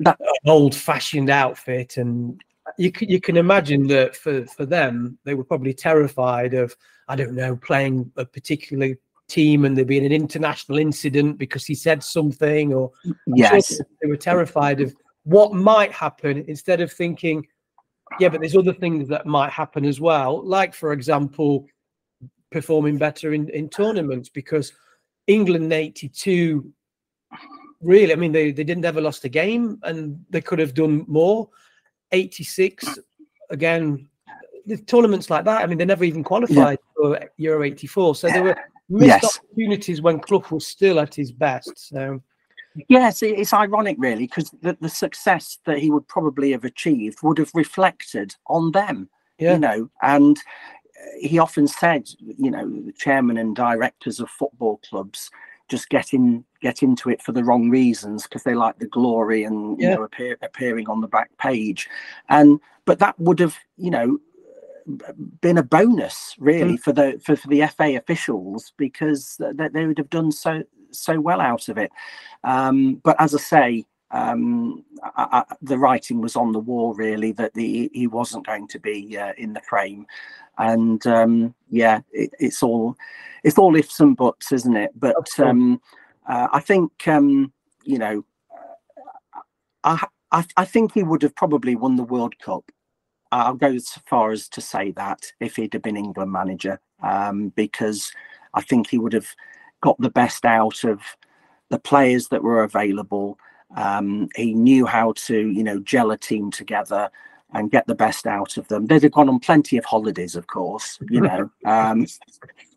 [0.02, 2.42] That- an old-fashioned outfit and
[2.78, 6.76] you can, you can imagine that for, for them, they were probably terrified of,
[7.08, 8.96] I don't know, playing a particular
[9.28, 13.82] team and there being an international incident because he said something, or I'm sure Yes,
[14.02, 17.46] they were terrified of what might happen instead of thinking,
[18.20, 20.46] yeah, but there's other things that might happen as well.
[20.46, 21.68] Like, for example,
[22.52, 24.72] performing better in, in tournaments because
[25.28, 26.72] England in 82
[27.82, 31.06] really, I mean, they, they didn't ever lost a game and they could have done
[31.08, 31.50] more.
[32.12, 33.00] 86
[33.50, 34.08] again
[34.66, 36.80] the tournaments like that i mean they never even qualified
[37.14, 38.56] for euro 84 so there were
[38.90, 39.40] missed Yes.
[39.40, 42.22] opportunities when Clough was still at his best so
[42.90, 47.38] yes, it's ironic, really, because the, the success that he would probably have achieved would
[47.38, 49.10] have reflected on them.
[49.40, 54.30] yeah you know and uh, he often said you know the chairman and directors of
[54.30, 55.30] football clubs
[55.68, 59.44] just get in get into it for the wrong reasons because they like the glory
[59.44, 59.96] and you Yeah.
[59.96, 61.90] know appear, appearing on the back page
[62.30, 64.18] and but that would have you know
[65.42, 69.98] been a bonus really for the for, for the FA officials because th- they would
[69.98, 71.92] have done so so well out of it
[72.44, 77.32] um but as i say um, I, I, the writing was on the wall really
[77.34, 80.06] that the, he wasn't going to be uh, in the frame,
[80.58, 82.96] and um, yeah, it, it's all
[83.44, 84.92] it's all ifs and buts, isn't it?
[84.96, 85.82] But um,
[86.30, 87.52] uh, I think um,
[87.84, 88.24] you know,
[89.84, 92.64] I, I I think he would have probably won the World Cup.
[93.38, 97.50] I'll go as far as to say that if he'd have been England manager, um,
[97.50, 98.12] because
[98.54, 99.36] I think he would have
[99.82, 101.02] got the best out of
[101.70, 103.38] the players that were available.
[103.76, 107.10] Um, he knew how to, you know, gel a team together
[107.54, 108.86] and get the best out of them.
[108.86, 112.06] They'd have gone on plenty of holidays, of course, you know, um,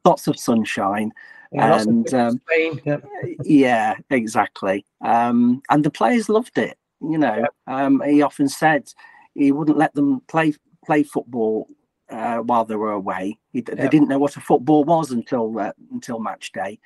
[0.05, 1.13] lots of sunshine.
[1.53, 2.41] Yeah, and um,
[2.85, 2.99] yeah.
[3.45, 3.95] yeah.
[4.11, 4.85] exactly.
[5.01, 6.77] Um, and the players loved it.
[7.01, 7.87] You know, yeah.
[7.87, 8.93] um, he often said
[9.39, 10.53] he wouldn't let them play
[10.85, 11.69] play football
[12.11, 13.39] uh, while they were away.
[13.53, 16.79] He, they didn't know what a football was until uh, until match day,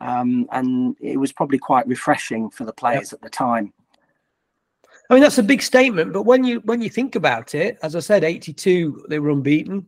[0.00, 3.72] um, and it was probably quite refreshing for the players at the time.
[5.08, 7.96] I mean, that's a big statement, but when you when you think about it, as
[7.96, 9.86] I said, eighty two they were unbeaten,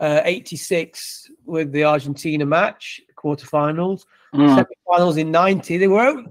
[0.00, 4.54] uh, eighty six with the Argentina match, quarterfinals, mm.
[4.54, 5.78] semi-finals in ninety.
[5.78, 6.24] They were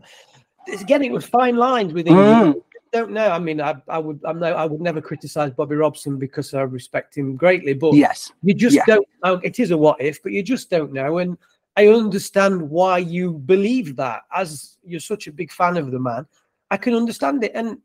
[0.79, 2.55] again, it was fine lines with England.
[2.55, 2.64] Mm
[2.95, 3.29] don't know.
[3.29, 6.61] I mean, I, I would I'm no I would never criticize Bobby Robson because I
[6.61, 7.73] respect him greatly.
[7.73, 8.85] But yes, you just yeah.
[8.87, 9.35] don't know.
[9.43, 11.17] It is a what if, but you just don't know.
[11.17, 11.37] And
[11.75, 14.21] I understand why you believe that.
[14.33, 16.25] As you're such a big fan of the man,
[16.71, 17.51] I can understand it.
[17.53, 17.79] And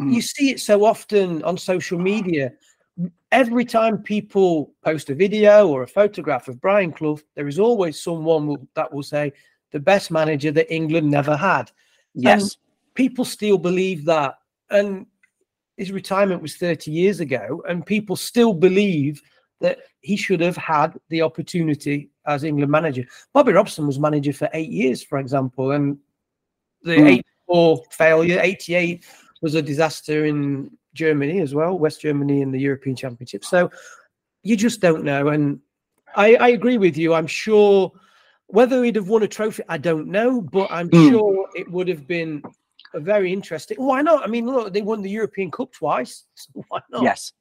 [0.00, 0.14] mm.
[0.14, 2.52] you see it so often on social media.
[3.32, 8.00] Every time people post a video or a photograph of Brian Clough, there is always
[8.00, 9.32] someone that will say
[9.72, 11.72] the best manager that England never had.
[12.14, 12.42] Yes.
[12.42, 12.56] And
[12.94, 14.38] people still believe that
[14.70, 15.06] and
[15.76, 19.20] his retirement was 30 years ago, and people still believe
[19.60, 23.04] that he should have had the opportunity as England manager.
[23.32, 25.98] Bobby Robson was manager for eight years, for example, and
[26.82, 27.22] the mm.
[27.48, 29.04] 84 failure, 88
[29.42, 33.44] was a disaster in Germany as well, West Germany in the European Championship.
[33.44, 33.70] So
[34.42, 35.28] you just don't know.
[35.28, 35.60] And
[36.14, 37.14] I, I agree with you.
[37.14, 37.92] I'm sure
[38.46, 41.10] whether he'd have won a trophy, I don't know, but I'm mm.
[41.10, 42.42] sure it would have been
[43.00, 43.76] very interesting.
[43.78, 44.24] Why not?
[44.24, 46.24] I mean, look, they won the European Cup twice.
[46.34, 47.02] So why not?
[47.02, 47.32] Yes.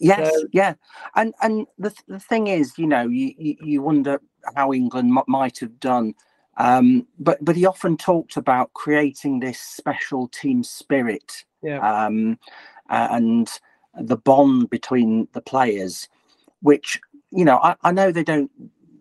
[0.00, 0.74] Yes, so, yeah,
[1.14, 4.20] and and the the thing is, you know, you you, you wonder
[4.56, 6.14] how England m- might have done,
[6.56, 11.78] um, but but he often talked about creating this special team spirit, yeah.
[11.78, 12.38] um,
[12.90, 13.48] and
[14.00, 16.08] the bond between the players,
[16.60, 18.50] which you know, I, I know they don't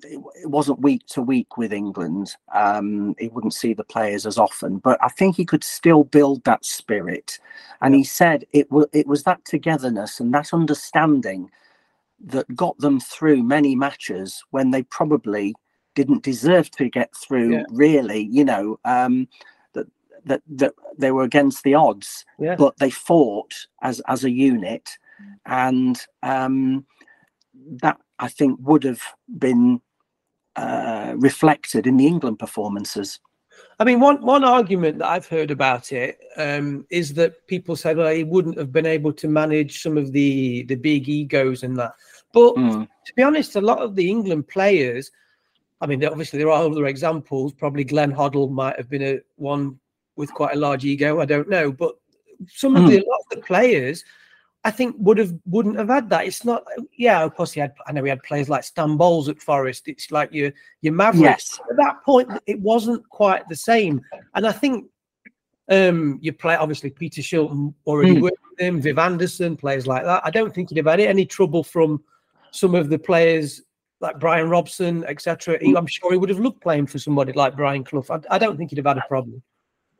[0.03, 2.35] it, wasn't week to week with England.
[2.53, 6.43] Um, he wouldn't see the players as often, but I think he could still build
[6.43, 7.39] that spirit.
[7.81, 11.49] And he said it was it was that togetherness and that understanding
[12.19, 15.53] that got them through many matches when they probably
[15.95, 17.53] didn't deserve to get through.
[17.53, 17.63] Yeah.
[17.71, 18.79] Really, you know.
[18.85, 19.27] Um,
[19.73, 19.87] that,
[20.25, 22.55] that that they were against the odds, yeah.
[22.55, 24.89] but they fought as as a unit,
[25.45, 26.85] and um,
[27.81, 29.01] that I think would have
[29.37, 29.81] been
[30.57, 33.19] uh, reflected in the England performances.
[33.79, 37.93] I mean, one one argument that I've heard about it um, is that people say,
[37.93, 41.77] well, he wouldn't have been able to manage some of the the big egos and
[41.77, 41.93] that.
[42.33, 42.87] But mm.
[42.87, 45.11] to be honest, a lot of the England players,
[45.79, 47.53] I mean, obviously there are other examples.
[47.53, 49.79] Probably Glenn Hoddle might have been a one
[50.15, 51.21] with quite a large ego.
[51.21, 51.95] I don't know, but
[52.47, 52.89] some of mm.
[52.89, 54.03] the a lot of the players
[54.67, 56.25] I think would have wouldn't have had that.
[56.25, 56.65] It's not.
[56.97, 57.73] Yeah, of course he had.
[57.87, 59.87] I know he had players like Stan Bowles at Forest.
[59.87, 60.51] It's like your
[60.81, 61.57] your Mavericks.
[61.57, 61.59] Yes.
[61.71, 64.01] At that point, it wasn't quite the same.
[64.35, 64.89] And I think
[65.71, 68.23] um you play obviously Peter Shilton already mm.
[68.23, 70.21] worked with him, Viv Anderson, players like that.
[70.25, 72.03] I don't think he'd have had any trouble from
[72.51, 73.61] some of the players
[74.01, 75.59] like Brian Robson, etc.
[75.77, 78.03] I'm sure he would have loved playing for somebody like Brian Clough.
[78.09, 79.41] I, I don't think he'd have had a problem.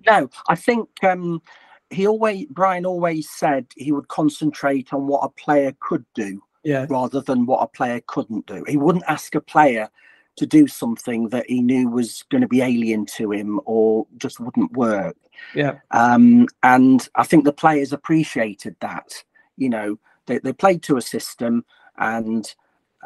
[0.06, 1.42] No, I think um
[1.90, 6.86] he always Brian always said he would concentrate on what a player could do yeah.
[6.90, 8.64] rather than what a player couldn't do.
[8.68, 9.90] He wouldn't ask a player
[10.38, 14.40] to do something that he knew was going to be alien to him or just
[14.40, 15.16] wouldn't work.
[15.56, 15.80] Yeah.
[15.92, 19.24] Um, and I think the players appreciated that.
[19.56, 21.66] You know, they, they played to a system
[21.98, 22.54] and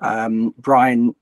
[0.01, 1.15] um, Brian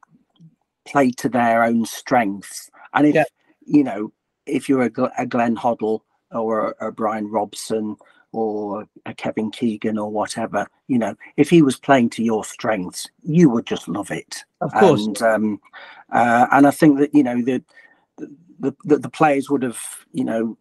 [0.88, 2.72] played to their own strengths.
[2.94, 3.24] And if, yeah.
[3.66, 4.12] you know,
[4.48, 6.00] if you're a, a Glenn Hoddle
[6.32, 7.98] or a, a Brian Robson
[8.32, 13.10] or a Kevin Keegan or whatever, you know, if he was playing to your strengths,
[13.24, 14.44] you would just love it.
[14.62, 15.06] Of course.
[15.06, 15.62] And um,
[16.12, 17.64] uh, and I think that you know the
[18.60, 19.80] the the, the players would have
[20.14, 20.58] you know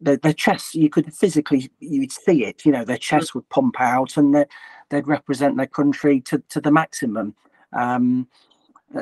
[0.00, 3.80] their, their chests you could physically you'd see it you know their chests would pump
[3.80, 4.46] out and
[4.90, 7.34] they'd represent their country to, to the maximum
[7.72, 8.28] um,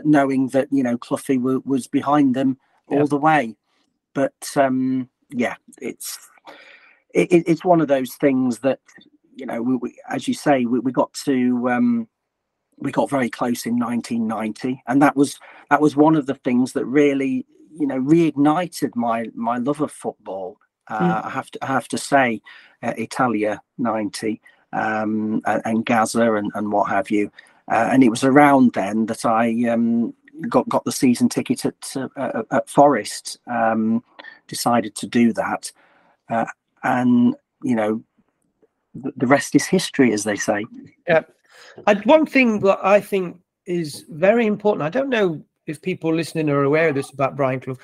[0.04, 3.56] knowing that you know Cloughie w- was behind them all the way
[4.14, 6.18] but um, yeah, it's
[7.14, 8.80] it, it's one of those things that
[9.36, 12.08] you know, we, we, as you say, we, we got to um,
[12.78, 15.38] we got very close in 1990, and that was
[15.70, 17.46] that was one of the things that really
[17.78, 20.58] you know reignited my my love of football.
[20.88, 21.24] Uh, mm.
[21.26, 22.40] I have to I have to say,
[22.82, 24.40] uh, Italia 90
[24.72, 27.30] um, and, and, Gazza and, and what have you.
[27.70, 30.14] Uh, and it was around then that I um,
[30.48, 33.38] got got the season ticket at uh, at Forest.
[33.46, 34.02] Um,
[34.46, 35.72] decided to do that.
[36.28, 36.46] uh,
[36.82, 38.02] and you know,
[38.94, 40.64] the, the rest is history, as they say.
[41.09, 41.22] Yeah,
[41.87, 44.82] and one thing that I think is very important.
[44.82, 47.78] I don't know if people listening are aware of this about Brian Clough.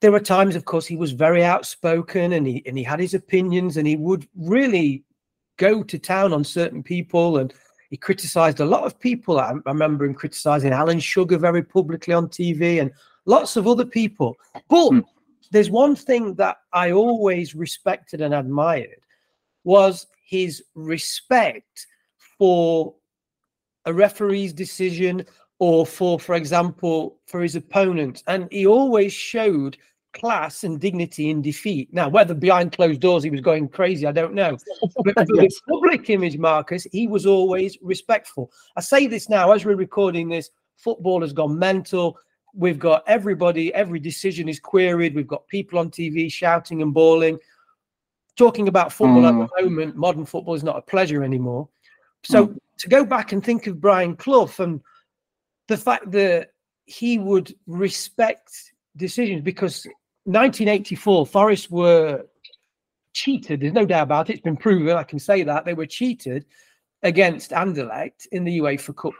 [0.00, 3.14] There were times, of course, he was very outspoken and he and he had his
[3.14, 5.04] opinions and he would really
[5.56, 7.54] go to town on certain people and
[7.90, 9.38] he criticized a lot of people.
[9.38, 12.90] I, I remember him criticizing Alan Sugar very publicly on TV and
[13.24, 14.36] lots of other people.
[14.68, 15.04] But mm.
[15.50, 19.00] There's one thing that I always respected and admired
[19.64, 21.86] was his respect
[22.38, 22.94] for
[23.86, 25.24] a referee's decision
[25.58, 28.22] or for, for example, for his opponent.
[28.26, 29.76] And he always showed
[30.12, 31.92] class and dignity in defeat.
[31.92, 34.56] Now, whether behind closed doors he was going crazy, I don't know.
[35.04, 35.54] But for yes.
[35.54, 38.50] the public image, Marcus, he was always respectful.
[38.76, 42.18] I say this now as we're recording this, football has gone mental.
[42.56, 45.14] We've got everybody, every decision is queried.
[45.14, 47.38] We've got people on TV shouting and bawling.
[48.36, 49.42] Talking about football mm.
[49.42, 51.68] at the moment, modern football is not a pleasure anymore.
[52.24, 52.58] So mm.
[52.78, 54.80] to go back and think of Brian Clough and
[55.68, 56.50] the fact that
[56.86, 59.86] he would respect decisions because
[60.24, 62.24] 1984 Forest were
[63.12, 63.60] cheated.
[63.60, 64.34] There's no doubt about it.
[64.34, 64.96] It's been proven.
[64.96, 66.44] I can say that they were cheated
[67.02, 69.12] against Anderlecht in the UEFA Cup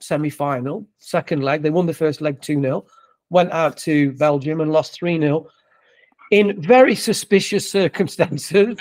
[0.00, 1.62] semi-final, second leg.
[1.62, 2.86] They won the first leg 2-0,
[3.30, 5.46] went out to Belgium and lost 3-0
[6.30, 8.76] in very suspicious circumstances.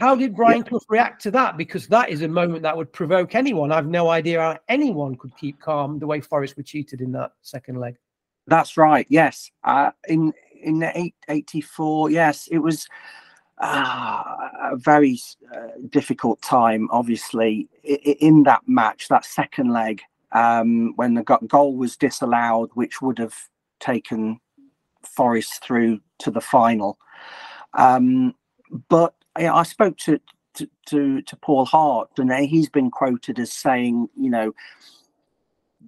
[0.00, 1.56] How did Brian Clough react to that?
[1.56, 3.70] Because that is a moment that would provoke anyone.
[3.70, 7.32] I've no idea how anyone could keep calm the way Forest were cheated in that
[7.42, 7.96] second leg.
[8.46, 9.06] That's right.
[9.08, 9.50] Yes.
[9.62, 12.86] Uh, in in eight, 84, yes, it was
[13.58, 14.22] uh,
[14.72, 15.18] a very
[15.54, 20.02] uh, difficult time, obviously, in that match, that second leg,
[20.32, 23.34] um, when the goal was disallowed, which would have
[23.80, 24.40] taken
[25.02, 26.98] Forest through to the final.
[27.74, 28.34] Um,
[28.88, 30.20] but I spoke to,
[30.54, 34.54] to, to, to Paul Hart, and he's been quoted as saying, you know,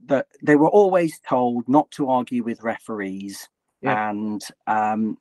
[0.06, 3.48] that they were always told not to argue with referees,
[3.80, 4.10] yeah.
[4.10, 5.16] and um,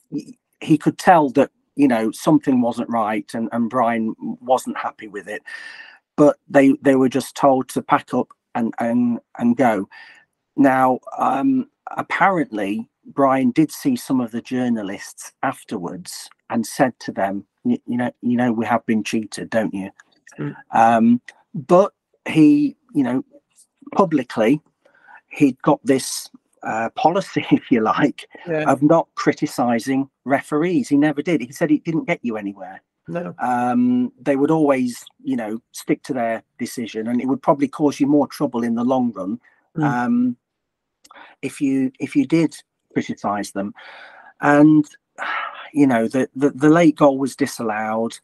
[0.60, 5.28] he could tell that you know something wasn't right, and, and Brian wasn't happy with
[5.28, 5.44] it.
[6.16, 9.88] But they they were just told to pack up and and and go.
[10.56, 17.46] Now, um, apparently, Brian did see some of the journalists afterwards and said to them,
[17.64, 19.90] "You, know, you know, we have been cheated, don't you?"
[20.38, 20.56] Mm.
[20.72, 21.22] Um,
[21.54, 21.94] but
[22.28, 23.24] he, you know,
[23.96, 24.62] publicly,
[25.30, 26.30] he'd got this
[26.64, 28.70] uh, policy, if you like, yeah.
[28.72, 30.90] of not criticizing referees.
[30.90, 31.42] He never did.
[31.42, 32.82] He said it didn't get you anywhere.
[33.08, 33.34] No.
[33.40, 38.00] Um, they would always, you know, stick to their decision, and it would probably cause
[38.00, 39.40] you more trouble in the long run
[39.78, 39.84] mm.
[39.84, 40.38] um,
[41.42, 42.56] if you if you did
[42.94, 43.74] criticize them.
[44.40, 44.86] And
[45.74, 48.18] you know, the, the the late goal was disallowed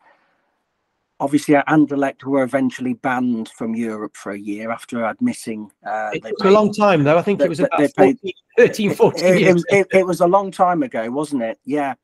[1.20, 6.46] obviously Anderlecht were eventually banned from Europe for a year after admitting uh, it took
[6.46, 8.18] a long time though I think it was about 14,
[8.58, 11.96] 13 14 it, it, was, it, it, was a long time ago wasn't it yeah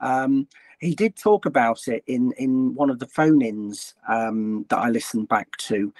[0.00, 0.48] um,
[0.82, 5.28] he did talk about it in in one of the phone-ins um, that I listened
[5.28, 5.92] back to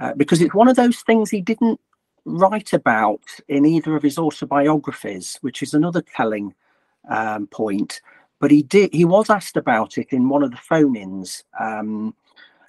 [0.00, 1.80] uh, because it's one of those things he didn't
[2.24, 6.54] write about in either of his autobiographies which is another telling
[7.08, 8.00] um, point
[8.40, 8.92] but he did.
[8.92, 12.14] He was asked about it in one of the phone-ins um,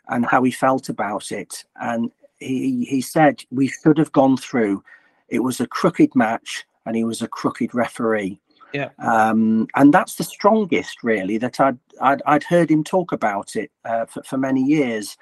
[0.09, 4.83] and how he felt about it, and he he said we should have gone through.
[5.29, 8.39] It was a crooked match, and he was a crooked referee.
[8.73, 8.89] Yeah.
[8.99, 13.71] Um, and that's the strongest, really, that I'd I'd, I'd heard him talk about it
[13.85, 15.17] uh, for, for many years.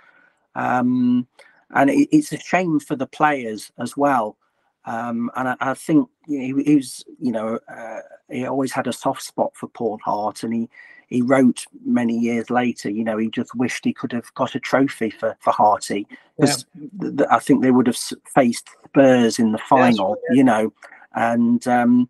[0.55, 1.27] Um,
[1.71, 4.37] and it, it's a shame for the players as well.
[4.85, 8.71] Um, and I, I think you know, he, he, was, you know, uh, he always
[8.71, 10.69] had a soft spot for Paul Hart, and he
[11.09, 14.59] he wrote many years later, you know, he just wished he could have got a
[14.59, 16.07] trophy for for Harty
[16.37, 17.09] because yeah.
[17.09, 17.97] th- I think they would have
[18.33, 20.73] faced Spurs in the final, yeah, you know,
[21.13, 22.09] and um,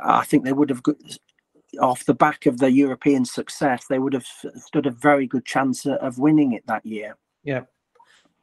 [0.00, 0.96] I think they would have got,
[1.80, 4.26] off the back of the European success, they would have
[4.56, 7.16] stood a very good chance of winning it that year.
[7.44, 7.62] Yeah,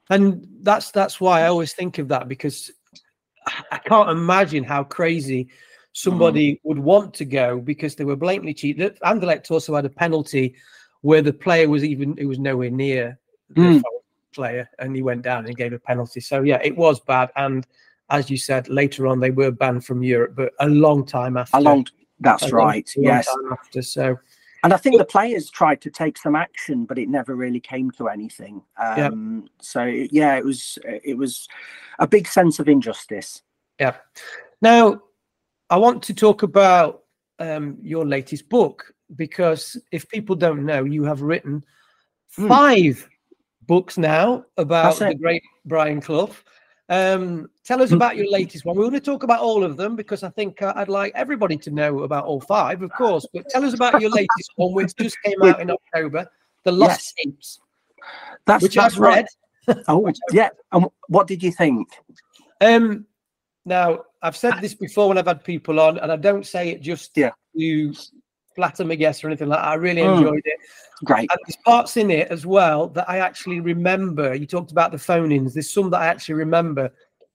[0.10, 2.72] and that's that's why I always think of that because
[3.72, 5.50] I can't imagine how crazy
[5.94, 6.60] somebody mm.
[6.64, 9.00] would want to go because they were blatantly cheated.
[9.04, 10.56] Anderlecht also had a penalty
[11.02, 13.18] where the player was even it was nowhere near
[13.50, 13.84] the mm.
[14.34, 16.20] player and he went down and gave a penalty.
[16.20, 17.30] So yeah, it was bad.
[17.36, 17.66] And
[18.10, 21.58] as you said, later on they were banned from Europe, but a long time after.
[21.58, 21.86] A long
[22.20, 22.90] that's a right.
[22.98, 23.28] Long, yes.
[23.52, 23.82] after.
[23.82, 24.18] So
[24.64, 27.92] and I think the players tried to take some action, but it never really came
[27.92, 28.64] to anything.
[28.78, 29.50] Um, yeah.
[29.62, 31.48] So yeah, it was it was
[32.00, 33.42] a big sense of injustice.
[33.80, 33.96] Yeah.
[34.62, 35.02] Now,
[35.70, 37.04] I want to talk about
[37.40, 41.64] um, your latest book, because if people don't know, you have written
[42.36, 42.48] Hmm.
[42.50, 43.10] five
[43.62, 46.36] books now about the great Brian Clough.
[46.88, 47.96] Um, tell us Hmm.
[47.96, 48.76] about your latest one.
[48.76, 51.58] We're going to talk about all of them because I think uh, I'd like everybody
[51.58, 53.26] to know about all five, of course.
[53.34, 56.28] But tell us about your latest one, which just came out in October,
[56.64, 57.26] The Lost Yes.
[57.26, 57.60] Tapes,
[58.46, 59.26] That's which that's I've read.
[59.88, 60.50] Oh, yeah.
[60.72, 61.90] And what did you think?
[62.62, 63.06] Um,
[63.66, 66.82] now I've said this before when I've had people on, and I don't say it
[66.82, 67.32] just Yeah.
[67.58, 67.94] to
[68.56, 69.68] flatter my guests or anything like that.
[69.68, 70.18] I really Mm.
[70.18, 70.60] enjoyed it.
[71.04, 71.30] Great.
[71.30, 74.34] And there's parts in it as well that I actually remember.
[74.34, 75.54] You talked about the phone-ins.
[75.54, 76.90] There's some that I actually remember,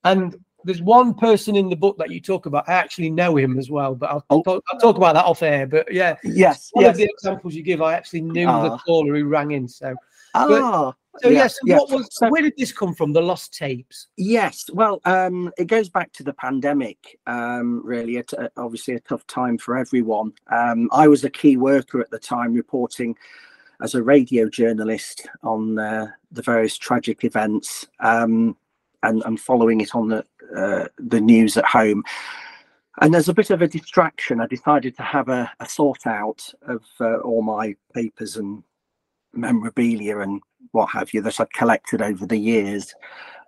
[0.05, 2.69] and there's one person in the book that you talk about.
[2.69, 4.43] I actually know him as well, but I'll, Oh.
[4.43, 5.67] talk, I'll talk about that off air.
[5.67, 6.71] But yeah, Yes.
[6.73, 6.93] one yes.
[6.93, 8.79] of the examples you give, I actually knew the Ah.
[8.79, 9.69] caller who rang in.
[9.69, 9.95] So,
[10.35, 11.79] Ah, so Yeah, yes, yeah.
[11.79, 12.09] what was?
[12.13, 13.13] So- where did this come from?
[13.13, 14.09] The lost tapes.
[14.17, 17.19] Yes, well, um, it goes back to the pandemic.
[17.27, 20.33] Um, really, it, uh, obviously a tough time for everyone.
[20.53, 23.17] Um, I was a key worker at the time, reporting
[23.83, 28.57] as a radio journalist on uh, the various tragic events um,
[29.03, 30.25] and, and following it on the
[30.57, 32.03] uh, the news at home.
[33.01, 36.53] And as a bit of a distraction, I decided to have a, a sort out
[36.63, 38.63] of uh, all my papers and
[39.33, 40.43] memorabilia and
[40.73, 42.95] what have you that I'd collected over the years.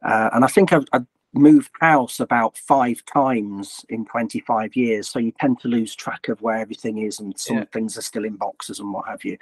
[0.02, 5.08] Uh, and I think I've, I've moved house about five times in 25 years.
[5.08, 7.64] So you tend to lose track of where everything is, and some Yeah.
[7.72, 9.38] things are still in boxes and what have you.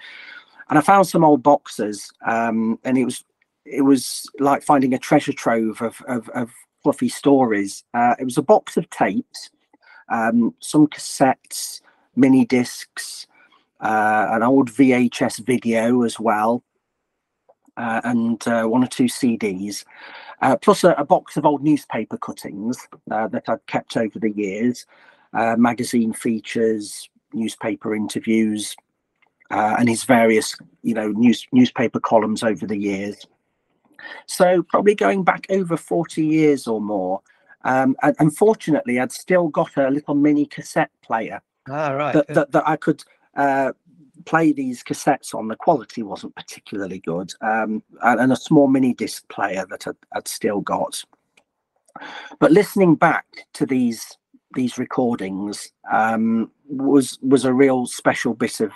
[0.68, 3.25] And I found some old boxes, um, and it was
[3.64, 6.51] it was like finding a treasure trove of of, of
[6.83, 7.85] fluffy stories.
[7.93, 9.51] Uh, it was a box of tapes,
[10.09, 11.81] um, some cassettes,
[12.14, 13.27] mini discs,
[13.81, 16.62] uh, an old VHS video as well,
[17.81, 19.85] uh, and uh, one or two CDs,
[20.43, 22.76] uh, plus a, a box of old newspaper cuttings
[23.11, 24.87] uh, that I'd kept over the years,
[25.33, 28.76] uh, magazine features, newspaper interviews,
[29.51, 33.26] uh, and his various, you know, news newspaper columns over the years.
[34.26, 37.22] So probably going back over forty years or more.
[37.62, 42.14] Um, and unfortunately, I'd still got a little mini cassette player Ah, right.
[42.14, 43.05] that, that, that I could
[43.37, 43.72] uh,
[44.25, 45.49] play these cassettes on.
[45.49, 49.97] The quality wasn't particularly good, um, and, and a small mini disc player that I'd,
[50.12, 51.03] I'd still got.
[52.39, 54.16] But listening back to these
[54.55, 58.73] these recordings um, was was a real special bit of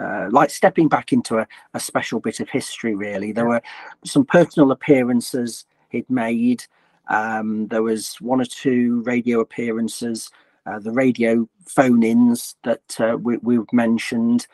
[0.00, 2.94] uh, like stepping back into a, a special bit of history.
[2.94, 3.62] Really, there were
[4.04, 6.64] some personal appearances he'd made.
[7.08, 10.30] Um, there was one or two radio appearances
[10.66, 14.46] uh, the radio phone-ins that uh, we, we've mentioned.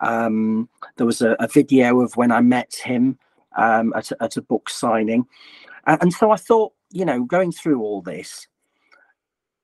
[0.00, 3.18] Um, there was a, a video of when I met him
[3.56, 5.26] um, at, a, at a book signing,
[5.86, 8.46] and, so I thought, you know, going through all this,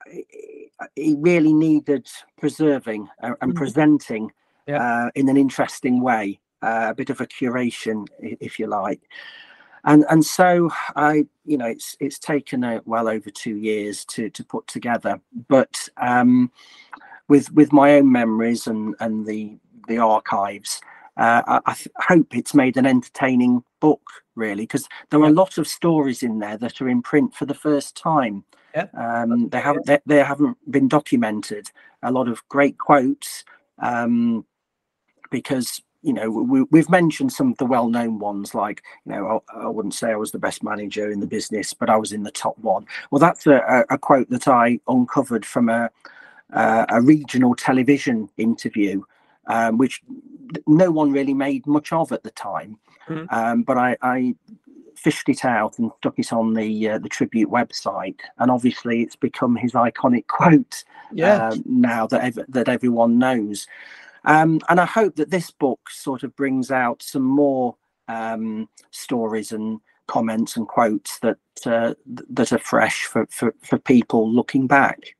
[0.06, 2.08] it really needed
[2.38, 3.56] preserving uh, and Mhm.
[3.56, 4.32] presenting
[4.66, 5.06] Yeah.
[5.06, 9.02] uh, in an interesting way, uh, a bit of a curation, if you like
[9.84, 14.30] and and so I, you know, it's it's taken uh, well over two years to
[14.30, 16.50] to put together, but um,
[17.28, 19.58] with with my own memories and and the
[19.88, 20.80] the archives,
[21.16, 24.02] uh, I, I th- hope it's made an entertaining book
[24.34, 27.46] really because there are a lot of stories in there that are in print for
[27.46, 28.44] the first time.
[28.74, 28.86] Yeah.
[28.94, 31.70] Um, they haven't they, they haven't been documented.
[32.02, 33.44] A lot of great quotes
[33.78, 34.44] um,
[35.30, 39.62] because you know we, we've mentioned some of the well-known ones like you know I,
[39.62, 42.24] I wouldn't say i was the best manager in the business but i was in
[42.24, 45.90] the top one well that's a, a, a quote that i uncovered from a
[46.52, 49.02] uh, a regional television interview
[49.46, 50.02] um, which
[50.66, 52.78] no one really made much of at the time
[53.08, 53.26] Mhm.
[53.32, 54.34] um, but I, I
[54.96, 59.16] fished it out and stuck it on the uh, the tribute website and obviously it's
[59.16, 61.48] become his iconic quote yeah.
[61.48, 63.66] um, now that ev- that everyone knows.
[64.24, 67.76] Um, and I hope that this book sort of brings out some more
[68.08, 71.36] um, stories and comments and quotes that
[71.66, 75.14] uh, th- that are fresh for, for, for people looking back.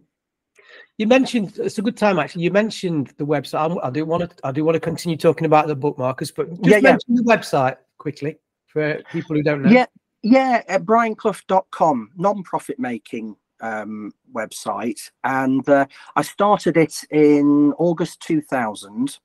[0.98, 2.44] You mentioned it's a good time actually.
[2.44, 3.60] You mentioned the website.
[3.60, 4.36] I'm- I do want to.
[4.46, 6.90] I do want to continue talking about the book, Marcus, but just Yeah, yeah.
[6.90, 8.36] mention the website quickly
[8.66, 9.70] for people who don't know.
[9.70, 9.86] Yeah,
[10.22, 15.86] yeah, at brianclough.com, non-profit making um, website, and uh,
[16.16, 19.18] I started it in August 2000.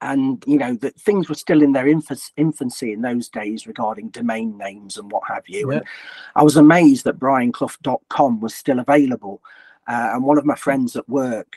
[0.00, 4.58] And you know that things were still in their infancy in those days regarding domain
[4.58, 5.70] names and what have you.
[5.70, 5.84] And
[6.34, 9.40] I was amazed that brianclough.com was still available.
[9.88, 11.56] Uh, and one of my friends at work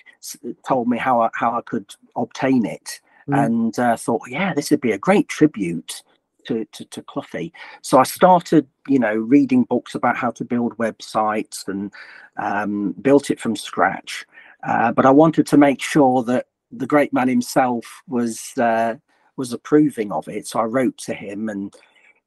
[0.68, 3.46] told me how I, how I could obtain it, Mm.
[3.46, 6.04] and uh, thought, yeah, this would be a great tribute
[6.46, 7.52] to, to, to Cloughie.
[7.82, 11.92] So I started, you know, reading books about how to build websites and
[12.38, 14.26] um, built it from scratch.
[14.64, 18.96] Uh, but I wanted to make sure that the great man himself was uh,
[19.38, 20.48] was approving of it.
[20.48, 21.74] So I wrote to him and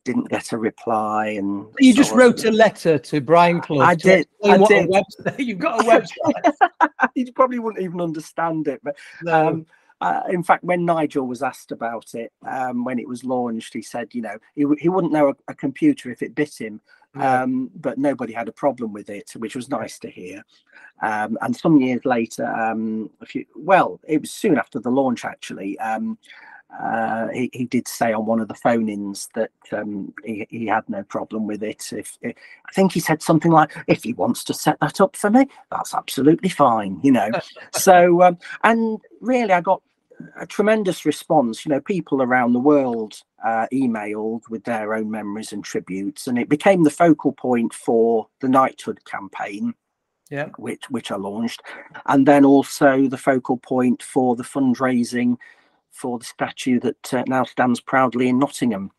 [0.08, 1.26] didn't get a reply.
[1.38, 3.80] And you just wrote a letter to Brian Clough.
[3.80, 4.26] I did.
[4.42, 4.88] I did.
[5.38, 6.90] You've got a website.
[7.14, 8.96] he probably wouldn't even understand it, but.
[9.22, 9.48] No.
[9.48, 9.66] Um,
[10.00, 13.82] uh, in fact, when Nigel was asked about it um, when it was launched, he
[13.82, 16.80] said, you know, he, he wouldn't know a, a computer if it bit him,
[17.16, 20.44] um, but nobody had a problem with it, which was nice to hear.
[21.02, 25.24] Um, and some years later, um, a few, well, it was soon after the launch
[25.24, 25.76] actually.
[26.70, 30.86] Uh, he, he did say on one of the phone-ins that um, he, he had
[30.88, 31.92] no problem with it.
[31.92, 32.34] If, if,
[32.66, 35.46] I think he said something like, "If he wants to set that up for me,
[35.70, 37.30] that's absolutely fine," you know.
[37.72, 39.82] so, um, and really, I got
[40.38, 41.64] a tremendous response.
[41.64, 46.38] You know, people around the world uh, emailed with their own memories and tributes, and
[46.38, 49.74] it became the focal point for the knighthood campaign.
[50.30, 51.62] Yeah, which which I launched,
[52.04, 55.38] and then also the focal point for the fundraising
[55.90, 58.90] for the statue that uh, now stands proudly in Nottingham.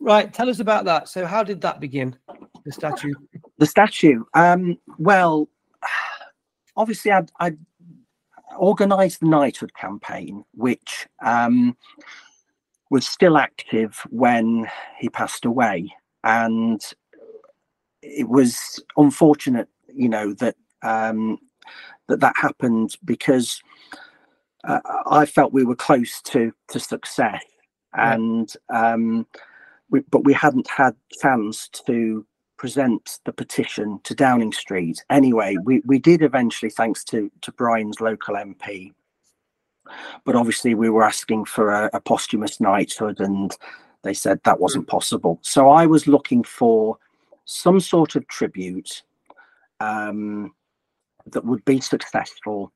[0.00, 1.08] Right, tell us about that.
[1.08, 2.16] So, how did that begin?
[2.64, 3.12] The statue.
[3.58, 4.24] The statue.
[4.34, 5.48] Um, well,
[6.76, 7.58] obviously, I'd, I'd
[8.56, 11.76] organised the knighthood campaign, which um,
[12.90, 14.66] was still active when
[14.98, 15.92] he passed away,
[16.24, 16.80] and
[18.02, 21.38] it was unfortunate, you know, that um,
[22.08, 23.62] that that happened because
[24.64, 27.44] uh, I felt we were close to to success,
[27.94, 29.26] and um,
[29.90, 32.26] we, but we hadn't had chance to
[32.60, 35.02] present the petition to Downing Street.
[35.08, 38.92] Anyway, we, we did eventually, thanks to, to Brian's local MP.
[40.26, 43.56] But obviously, we were asking for a, a posthumous knighthood, and
[44.02, 44.90] they said that wasn't mm.
[44.90, 45.38] possible.
[45.40, 46.98] So I was looking for
[47.46, 49.04] some sort of tribute
[49.80, 50.52] um,
[51.32, 52.72] that would be successful,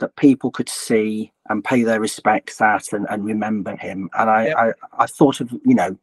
[0.00, 4.10] that people could see and pay their respects at and, and remember him.
[4.18, 4.56] And I, yep.
[4.56, 4.72] I,
[5.04, 5.96] I thought of, you know,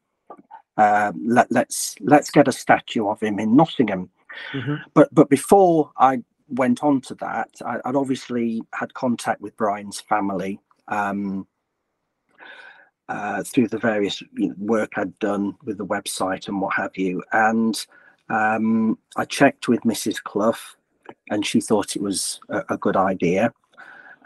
[0.77, 4.09] um, let, let's let's get a statue of him in Nottingham.
[4.53, 4.75] Mm-hmm.
[4.93, 9.99] But but before I went on to that, I, would obviously had contact with Brian's
[9.99, 11.47] family um,
[13.09, 16.95] uh, through the various you know, work I'd done with the website and what have
[16.95, 17.23] you.
[17.31, 17.85] And
[18.29, 20.21] um, I checked with Mrs.
[20.21, 20.75] Clough,
[21.29, 23.51] and she thought it was a, a good idea.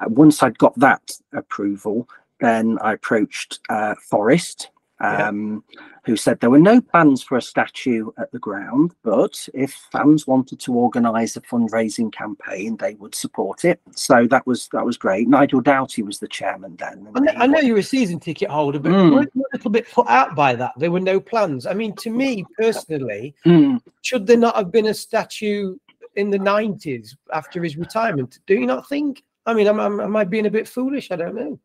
[0.02, 2.08] Uh, once I'd got that approval,
[2.40, 4.72] then I approached uh, Forest,
[5.02, 5.82] um, yeah.
[6.06, 10.28] who said there were no plans for a statue at the ground, but if fans
[10.28, 13.82] wanted to organise a fundraising campaign, they would support it.
[13.96, 15.28] So that was that was great.
[15.28, 17.08] Nigel Doughty was the chairman then.
[17.16, 19.12] I know, I know you're a season ticket holder, but mm.
[19.12, 20.74] we're a little bit put out by that.
[20.78, 21.66] There were no plans.
[21.66, 23.82] I mean, to me personally, mm.
[24.02, 25.78] should there not have been a statue
[26.16, 28.40] in the 90s after his retirement?
[28.46, 29.24] Do you not think?
[29.46, 31.12] I mean, am, am, I being a bit foolish?
[31.12, 31.60] I don't know.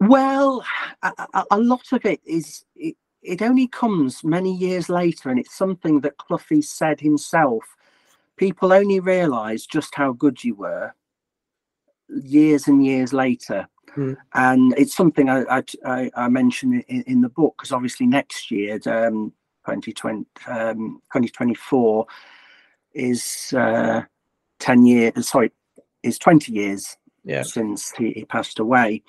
[0.00, 0.64] Well,
[1.02, 5.56] a, a, lot of it is it, it only comes many years later, and it's
[5.56, 7.64] something that Cloughie said himself.
[8.36, 10.92] People only realise just how good you were
[12.08, 13.68] years and years later.
[13.96, 14.16] Mm.
[14.34, 18.74] And it's something I, I, I mentioned in, in, the book because obviously next year,
[18.86, 19.32] um,
[19.66, 22.06] 2020, um, 2024,
[22.94, 24.02] is uh,
[24.60, 25.52] 10 years, sorry,
[26.02, 27.42] is 20 years yeah.
[27.42, 29.02] since he, he passed away.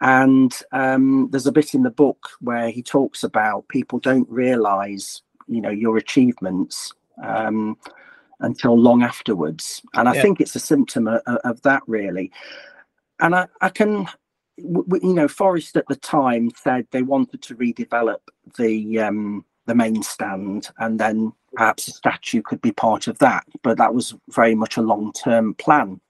[0.00, 5.22] And um, there's a bit in the book where he talks about people don't realize,
[5.46, 6.92] you know, your achievements
[7.22, 7.76] um,
[8.40, 9.80] until long afterwards.
[9.94, 10.22] And I yeah.
[10.22, 12.32] think it's a symptom of, of that, really.
[13.20, 14.08] And I, I can,
[14.56, 18.18] you know, Forest at the time said they wanted to redevelop
[18.58, 23.44] the um, the main stand, and then perhaps a statue could be part of that.
[23.62, 26.00] But that was very much a long term plan.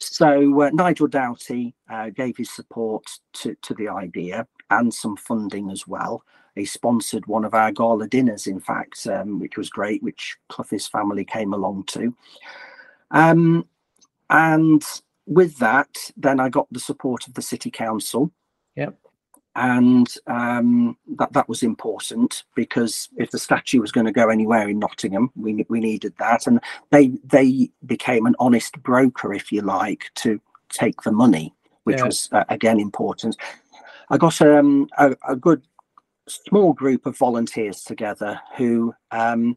[0.00, 5.70] So uh, Nigel Doughty uh, gave his support to, to the idea and some funding
[5.70, 6.24] as well.
[6.54, 10.86] He sponsored one of our gala dinners, in fact, um, which was great, which Cloughie's
[10.86, 12.14] family came along to.
[13.10, 13.66] Um,
[14.28, 14.84] and
[15.26, 18.32] with that, then I got the support of the city council.
[18.76, 18.96] Yep
[19.54, 24.68] and um, that that was important because if the statue was going to go anywhere
[24.68, 29.60] in Nottingham, we we needed that, and they they became an honest broker, if you
[29.60, 30.40] like, to
[30.70, 32.04] take the money, which yeah.
[32.04, 33.36] was uh, again important.
[34.10, 35.62] I got um, a, a good
[36.28, 38.94] small group of volunteers together who.
[39.10, 39.56] Um,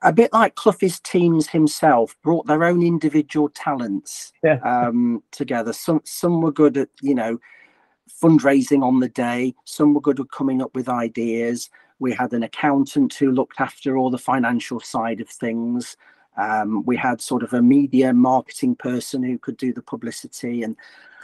[0.00, 4.58] a bit like Cloughie's teams himself, brought their own individual talents yeah.
[4.64, 5.74] um, together.
[5.74, 7.38] Some some were good at you know
[8.22, 9.54] fundraising on the day.
[9.64, 11.70] Some were good at coming up with ideas.
[11.98, 15.96] We had an accountant who looked after all the financial side of things.
[16.36, 20.76] Um, we had sort of a media marketing person who could do the publicity, and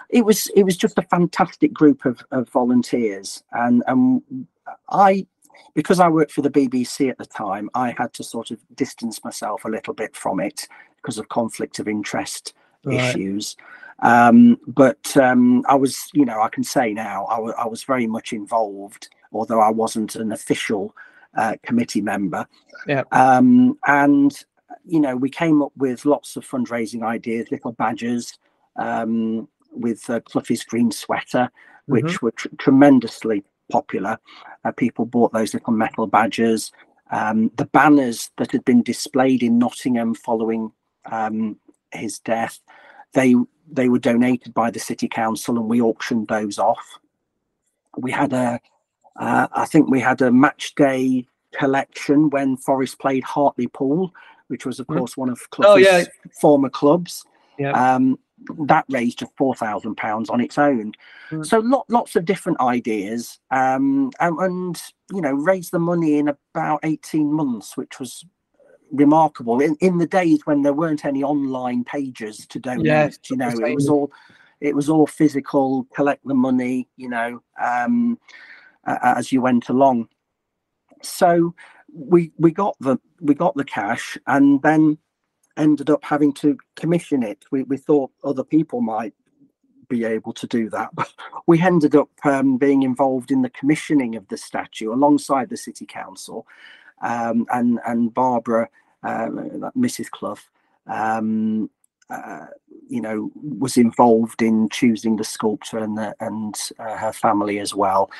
[0.09, 4.47] it was it was just a fantastic group of, of volunteers, and and
[4.89, 5.27] I
[5.75, 9.23] because I worked for the BBC at the time, I had to sort of distance
[9.25, 12.55] myself a little bit from it because of conflict of interest
[12.85, 13.17] right.
[13.17, 13.57] issues.
[14.03, 17.83] Um, but um, I was, you know, I can say now I, w- I was
[17.85, 20.95] very much involved, although I wasn't an official
[21.37, 22.47] uh, committee member.
[22.87, 23.05] Yeah.
[23.13, 24.33] Um, and
[24.85, 28.39] you know, we came up with lots of fundraising ideas, little badges
[28.77, 31.51] um, with uh, Cloughie's green sweater,
[31.87, 32.27] which mm-hmm.
[32.27, 34.19] were tr- tremendously popular.
[34.65, 36.73] Uh, people bought those little metal badges.
[37.11, 40.73] Um, the banners that had been displayed in Nottingham following
[41.11, 41.59] um,
[41.93, 42.61] his death,
[43.13, 43.35] they
[43.73, 46.99] they were donated by the city council, and we auctioned those off.
[47.97, 48.61] We had a,
[49.17, 54.13] uh, I think we had a match day collection when Forest played Hartlepool,
[54.49, 54.99] which was of mm.
[54.99, 56.05] course one of Cloughie's oh, yeah.
[56.41, 57.25] former clubs.
[57.59, 57.73] Yeah.
[57.73, 58.19] Um,
[58.67, 60.93] that raised just four thousand pounds on its own.
[61.31, 61.45] Mm.
[61.45, 64.83] So lot, lots of different ideas, um, and, and,
[65.13, 68.25] you know raised the money in about eighteen months, which was
[68.93, 69.61] remarkable.
[69.61, 73.49] In in the days when there weren't any online pages to donate, yeah, you know,
[73.49, 74.13] it was all
[74.61, 75.85] it was all physical.
[75.95, 78.19] Collect the money, you know, um,
[78.87, 80.09] uh, as you went along.
[81.03, 81.55] So
[81.93, 84.99] we we got the we got the cash, and then
[85.57, 87.45] ended up having to commission it.
[87.51, 89.15] We, we thought other people might
[89.89, 91.13] be able to do that, but
[91.47, 95.85] we ended up um, being involved in the commissioning of the statue alongside the city
[95.85, 96.47] council
[97.01, 98.69] um, and and Barbara,
[99.03, 100.11] um, Mrs.
[100.11, 100.39] Clough.
[100.87, 101.71] Um,
[102.09, 102.47] uh,
[102.89, 107.73] you know, was involved in choosing the sculptor and the, and uh, her family as
[107.73, 108.11] well,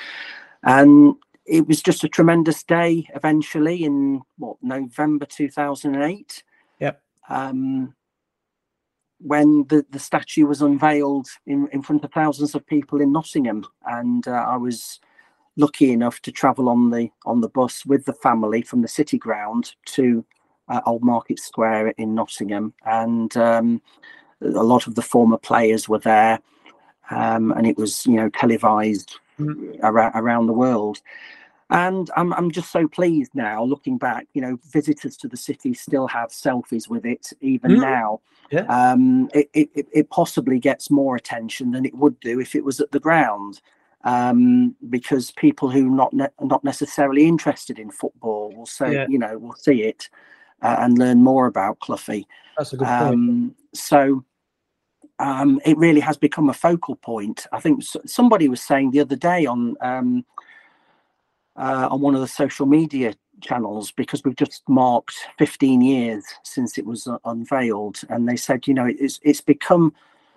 [0.63, 3.09] and it was just a tremendous day.
[3.15, 6.45] Eventually, in what November two thousand and eight,
[7.31, 7.95] um,
[9.19, 13.67] when the, the statue was unveiled in, in front of thousands of people in Nottingham.
[13.87, 15.01] And uh, I was
[15.61, 19.19] lucky enough to travel on the on the bus with the family from the city
[19.19, 20.25] ground to
[20.71, 22.73] uh, Old Market Square in Nottingham.
[22.87, 23.83] And um,
[24.41, 26.41] a lot of the former players were there.
[27.11, 29.79] Um, and it was, you know, televised mm.
[29.83, 31.01] around, around the world.
[31.71, 35.75] And I'm, I'm just so pleased now, looking back, you know, visitors to the city
[35.75, 37.81] still have selfies with it even mm.
[37.81, 38.21] now.
[38.51, 38.67] Yeah.
[38.67, 42.81] Um, it, it, it possibly gets more attention than it would do if it was
[42.81, 43.61] at the ground.
[44.03, 49.07] Um, because people who not ne- not necessarily interested in football will say, yeah.
[49.11, 50.09] you know, will see it
[50.63, 52.27] uh, and learn more about Cloughie.
[52.57, 53.03] That's a good point.
[53.03, 54.25] Um, so
[55.19, 57.47] um, it really has become a focal point.
[57.53, 60.25] I think somebody was saying the other day on um,
[61.57, 66.77] uh, on one of the social media channels because we've just marked 15 years since
[66.77, 69.95] it was uh, unveiled and they said you know it's it's become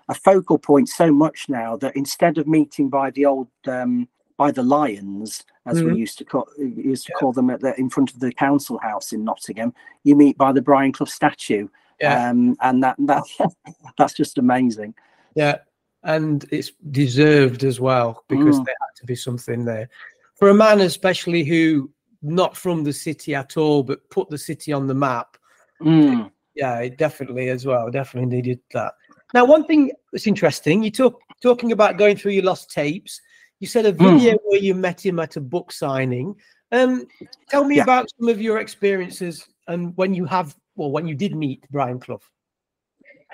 [0.10, 4.52] a focal point so much now that instead of meeting by the old um, by
[4.52, 5.94] the lions as mm-hmm.
[5.94, 7.20] we used to call used to yeah.
[7.20, 9.74] call them at the, in front of the council house in Nottingham
[10.04, 11.68] you meet by the Brian Clough statue
[12.02, 12.30] yeah.
[12.30, 13.24] um, and that that
[13.98, 14.94] that's just amazing
[15.36, 15.58] yeah
[16.04, 18.66] and it's deserved as well because mm.
[18.66, 19.90] there had to be something there
[20.36, 21.90] for a man especially who
[22.24, 25.38] not from the city at all, but put the city on the map.
[25.82, 26.32] Mm.
[26.56, 27.92] Yeah, definitely as well.
[27.92, 28.94] Definitely needed that.
[29.34, 33.20] Now, one thing that's interesting, you talk talking about going through your lost tapes.
[33.60, 34.40] You said a video mm.
[34.46, 36.36] where you met him at a book signing.
[36.72, 37.08] Um,
[37.50, 37.84] tell me yeah.
[37.84, 42.00] about some of your experiences and when you have, well, when you did meet Brian
[42.00, 42.20] Clough.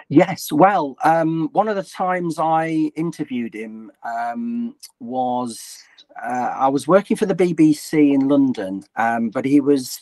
[0.08, 5.84] Yes, well, um, one of the times I interviewed him um, was
[6.22, 10.02] uh, I was working for the BBC in London, um, but he was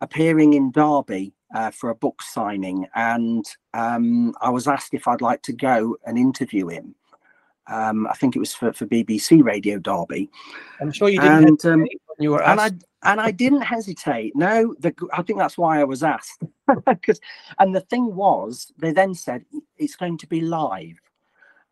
[0.00, 5.20] appearing in Derby uh, for a book signing, and um, I was asked if I'd
[5.20, 6.94] like to go and interview him.
[7.66, 10.28] Um, I think it was for, for BBC Radio Derby.
[10.80, 11.64] I'm sure you didn't.
[11.64, 11.86] And, um,
[12.18, 12.50] you were asked.
[12.50, 14.34] And I, and I didn't hesitate.
[14.34, 16.42] No, the, I think that's why I was asked.
[16.86, 17.20] Because,
[17.58, 19.44] and the thing was, they then said
[19.76, 21.00] it's going to be live,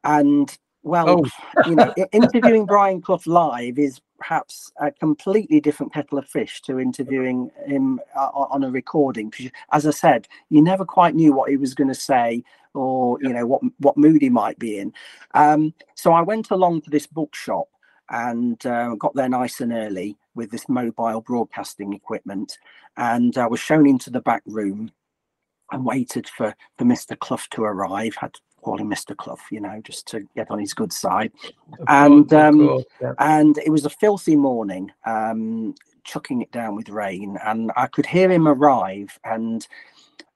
[0.03, 1.24] and well, oh.
[1.68, 6.79] you know, interviewing Brian Clough live is perhaps a completely different kettle of fish to
[6.79, 9.31] interviewing him uh, on a recording.
[9.31, 12.43] Because, as I said, you never quite knew what he was going to say
[12.74, 14.93] or you know what what mood he might be in.
[15.35, 17.68] Um, so I went along to this bookshop
[18.11, 22.57] and uh, got there nice and early with this mobile broadcasting equipment,
[22.97, 24.91] and I was shown into the back room
[25.72, 27.18] and waited for for Mr.
[27.18, 28.14] Clough to arrive.
[28.14, 29.16] Had to call him Mr.
[29.16, 31.32] Clough, you know, just to get on his good side.
[31.78, 33.12] Of and um, yeah.
[33.18, 38.06] and it was a filthy morning, um, chucking it down with rain, and I could
[38.06, 39.66] hear him arrive, and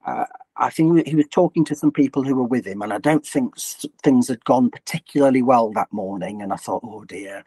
[0.06, 0.24] uh,
[0.56, 3.26] I think he was talking to some people who were with him, and I don't
[3.26, 3.54] think
[4.02, 6.42] things had gone particularly well that morning.
[6.42, 7.44] And I thought, oh dear,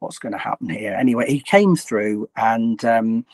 [0.00, 0.94] what's going to happen here?
[0.94, 3.24] Anyway, he came through, and um,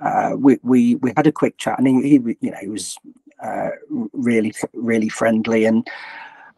[0.00, 2.98] uh, we we we had a quick chat, and he, he you know he was
[3.42, 3.70] uh,
[4.12, 5.88] really really friendly, and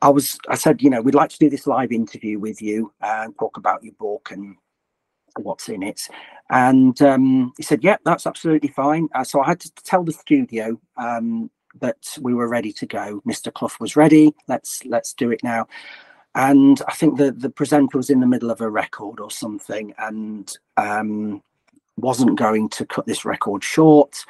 [0.01, 2.93] I was I said, you know, we'd like to do this live interview with you
[3.01, 4.57] and talk about your book and
[5.37, 6.09] what's in it.
[6.51, 9.09] And um, he said, yeah, that's absolutely fine.
[9.15, 13.23] Uh, so I had to tell the studio um, that we were ready to go.
[13.27, 13.53] Mr.
[13.53, 14.35] Clough was ready.
[14.47, 15.69] Let's let's do it now.
[16.35, 19.95] And I think the the presenter was in the middle of a record or something,
[19.99, 21.43] and um,
[21.97, 24.25] wasn't going to cut this record short.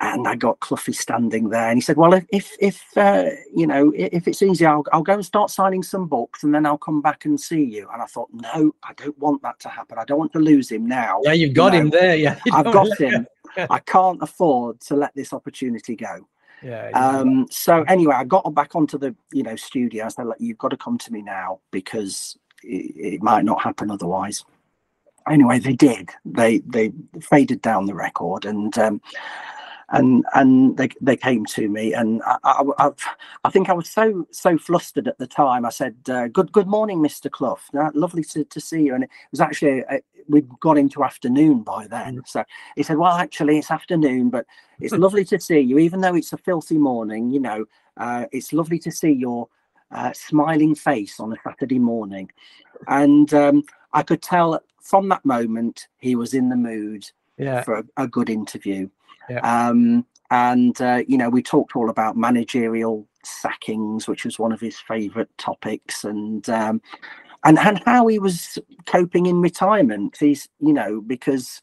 [0.00, 3.66] And I got Cloughie standing there, and he said, "Well, if if, if uh, you
[3.66, 6.78] know if it's easy, I'll I'll go and start signing some books, and then I'll
[6.78, 9.98] come back and see you." And I thought, "No, I don't want that to happen.
[9.98, 12.14] I don't want to lose him now." Yeah, you've got you know, him there.
[12.14, 13.26] Yeah, I've got him.
[13.70, 16.28] I can't afford to let this opportunity go.
[16.62, 16.90] Yeah.
[16.90, 20.06] Um, so anyway, I got back onto the you know studio.
[20.06, 23.62] I said, like, "You've got to come to me now because it, it, might not
[23.62, 24.44] happen otherwise."
[25.28, 26.10] Anyway, they did.
[26.24, 29.00] They they faded down the record, and um,
[29.90, 32.38] and and they they came to me, and I,
[32.78, 32.90] I,
[33.44, 35.64] I, think I was so so flustered at the time.
[35.64, 37.60] I said, uh, "Good good morning, Mister Clough.
[37.74, 41.62] Uh, lovely to, to see you." And it was actually a, we'd got into afternoon
[41.62, 42.18] by then.
[42.18, 42.28] Mm.
[42.28, 42.44] So
[42.76, 44.44] he said, "Well, actually, it's afternoon, but
[44.78, 47.30] it's lovely to see you, even though it's a filthy morning.
[47.30, 47.64] You know,
[47.96, 49.48] uh, it's lovely to see your
[49.90, 52.30] uh, smiling face on a Saturday morning."
[52.88, 53.64] And um,
[53.94, 57.62] I could tell from that moment he was in the mood yeah.
[57.62, 58.88] for a, a good interview.
[59.28, 59.40] Yeah.
[59.40, 64.60] Um, and uh, you know, we talked all about managerial sackings, which was one of
[64.60, 66.82] his favourite topics, and um,
[67.44, 70.16] and and how he was coping in retirement.
[70.20, 71.62] He's you know because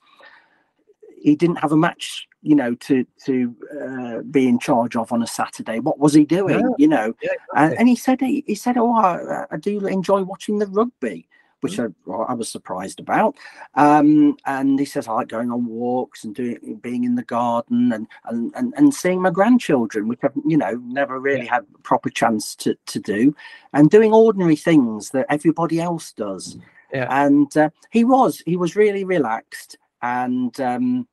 [1.22, 5.24] he didn't have a match you know to to uh, be in charge of on
[5.24, 6.76] a saturday what was he doing yeah.
[6.78, 7.56] you know yeah, exactly.
[7.56, 11.28] and, and, he said he, he said oh I, I, do enjoy watching the rugby
[11.66, 13.36] which I, well, I, was surprised about.
[13.74, 17.92] Um, and he says I like going on walks and doing being in the garden
[17.92, 21.80] and and and, and seeing my grandchildren, which I've you know never really had a
[21.80, 23.36] proper chance to to do,
[23.74, 26.58] and doing ordinary things that everybody else does.
[26.94, 27.08] Yeah.
[27.10, 30.58] And uh, he was he was really relaxed and.
[30.60, 31.08] Um,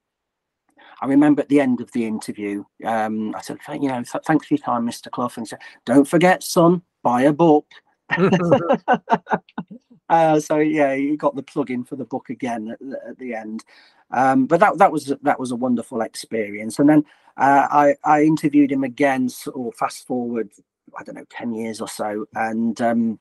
[1.01, 4.47] I remember at the end of the interview, um, I said, you know, th- thanks
[4.47, 5.11] for your time, Mr.
[5.11, 5.33] Clough.
[5.35, 7.67] And he said, don't forget, son, buy a book.
[10.13, 13.35] Uh, so yeah, you got the plug in for the book again at, at the
[13.35, 13.65] end.
[14.13, 16.79] Um, but that that was that was a wonderful experience.
[16.79, 17.07] And then
[17.39, 20.51] uh, I I interviewed him again, or fast forward,
[20.99, 23.21] I don't know, ten years or so, and um,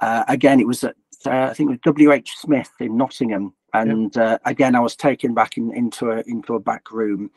[0.00, 3.54] uh, again it was at uh, I think it was W H Smith in Nottingham,
[3.74, 7.32] and uh, again I was taken back in, into a into a back room,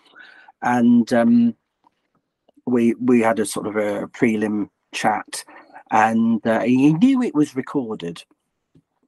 [0.61, 1.55] and um,
[2.67, 5.43] we we had a sort of a prelim chat
[5.91, 8.23] and uh, he knew it was recorded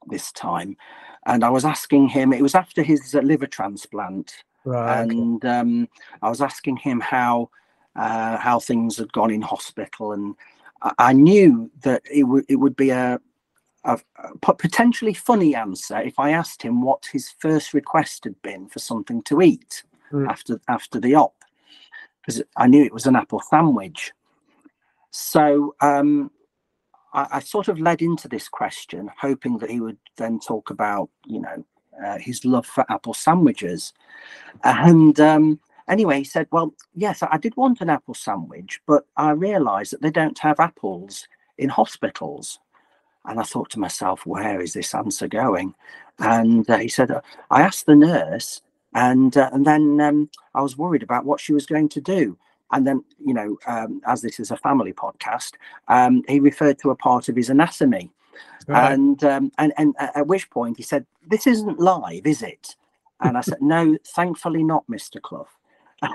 [0.10, 0.78] this time.
[1.26, 5.58] And I was asking him, it was after his uh, liver transplant, right, and okay.
[5.58, 5.90] um,
[6.22, 7.50] I was asking him how
[7.96, 10.36] uh, how things had gone in hospital, and
[10.82, 13.20] I, I knew that it would it would be a,
[13.84, 18.70] a, a potentially funny answer if I asked him what his first request had been
[18.70, 20.30] for something to eat mm.
[20.30, 21.44] after after the op,
[22.22, 24.14] because I knew it was an apple sandwich.
[25.12, 26.32] So um,
[27.14, 31.10] I, I, sort of led into this question, hoping that he would then talk about,
[31.26, 31.66] you know,
[32.06, 33.94] uh, his love for apple sandwiches.
[34.64, 39.32] And um, anyway, he said, Well, yes, I did want an apple sandwich, but I
[39.32, 41.28] realized that they don't have apples
[41.58, 42.60] in hospitals.
[43.26, 45.76] And I thought to myself, Where is this answer going?
[46.20, 47.12] And uh, he said,
[47.52, 48.62] I asked the nurse,
[48.94, 52.38] and uh, and then um, I was worried about what she was going to do
[52.72, 55.54] and then you know um, as this is a family podcast
[55.88, 58.12] um, he referred to a part of his anatomy.
[58.68, 58.92] Right.
[58.92, 62.76] and, um, and and at which point he said this isn't live is it?
[63.22, 65.48] And i said no thankfully not mr clough.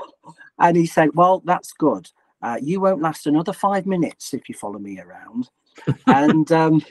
[0.59, 2.09] And he said well that's good.
[2.43, 5.51] Uh, you won't last another five minutes if you follow me around.
[6.07, 6.85] And um,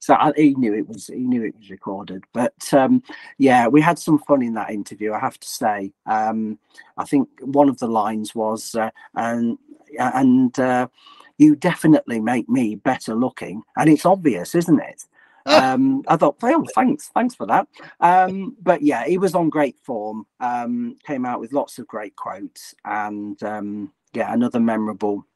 [0.00, 2.24] so I, he knew it was he knew it was recorded.
[2.32, 3.02] But um,
[3.38, 5.12] yeah, we had some fun in that interview.
[5.12, 5.92] I have to say.
[6.06, 6.58] Um,
[6.96, 9.58] I think one of the lines was, uh, and
[9.98, 10.88] and uh,
[11.36, 15.04] you definitely make me better looking, and it's obvious, isn't it?
[15.46, 17.66] um, I thought, oh, thanks, thanks for that.
[18.00, 20.26] Um, but yeah, he was on great form.
[20.38, 25.26] Um, came out with lots of great quotes, and um, yeah, another memorable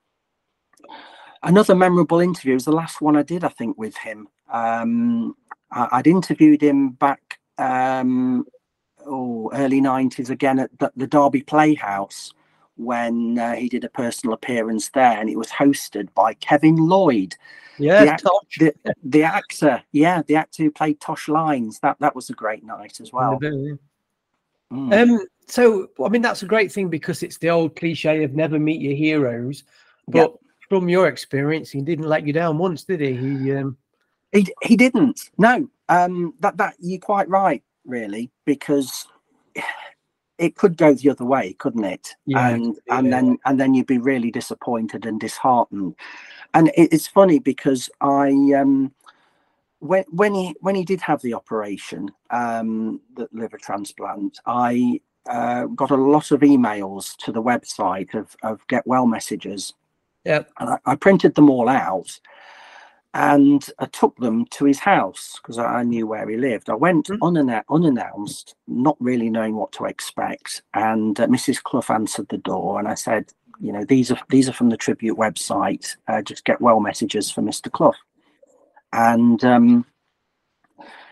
[1.43, 4.29] another memorable interview was the last one I did, I think, with him.
[4.53, 5.37] Um,
[5.71, 8.47] I, would interviewed him back um,
[9.07, 12.33] oh, early 90s again at the, the Derby Playhouse
[12.77, 17.35] when uh, he did a personal appearance there, and it was hosted by Kevin Lloyd.
[17.79, 18.25] Yeah, the, act-
[18.59, 21.81] the, the, actor, yeah, the actor who played Tosh Lines.
[21.81, 23.39] That that was a great night as well.
[23.41, 23.79] Mm.
[24.73, 28.59] Um, so I mean, that's a great thing because it's the old cliche of never
[28.59, 29.65] meet your heroes.
[30.07, 30.35] But yep.
[30.69, 33.15] from your experience, he didn't let you down once, did he?
[33.15, 33.77] He um...
[34.35, 35.31] he, he didn't.
[35.39, 39.07] No, um, that that you're quite right, really, because
[40.39, 42.15] it could go the other way, couldn't it?
[42.27, 42.99] Yeah, and yeah.
[42.99, 45.95] and then and then you'd be really disappointed and disheartened.
[46.53, 48.93] And it, it's funny because I um
[49.79, 55.67] when when he when he did have the operation, um, the liver transplant, I uh,
[55.67, 59.73] got a lot of emails to the website of of get well messages.
[60.25, 62.19] Yeah, and I, I printed them all out
[63.15, 66.69] and I took them to his house because I knew where he lived.
[66.69, 67.19] I went mm.
[67.19, 71.63] unannou- unannounced, not really knowing what to expect, and uh, Mrs.
[71.63, 74.77] Clough answered the door, and I said, "You know, these are these are from the
[74.77, 75.97] tribute website.
[76.09, 77.71] Uh, just get well messages for Mr.
[77.71, 77.95] Clough."
[78.93, 79.87] And um,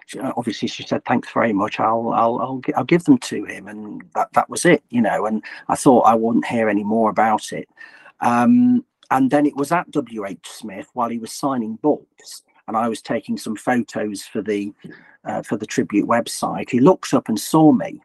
[0.06, 1.78] she, uh, obviously, she said, "Thanks very much.
[1.78, 5.26] I'll I'll I'll, I'll give them to him," and that that was it, you know.
[5.26, 7.68] And I thought I wouldn't hear any more about it.
[8.20, 12.88] Um, and then it was at WH Smith while he was signing books, and I
[12.88, 14.72] was taking some photos for the
[15.26, 16.70] uh, for the tribute website.
[16.70, 18.00] He looked up and saw me,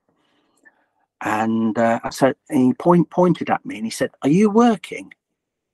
[1.21, 5.13] and uh, I said, he point pointed at me and he said, "Are you working?"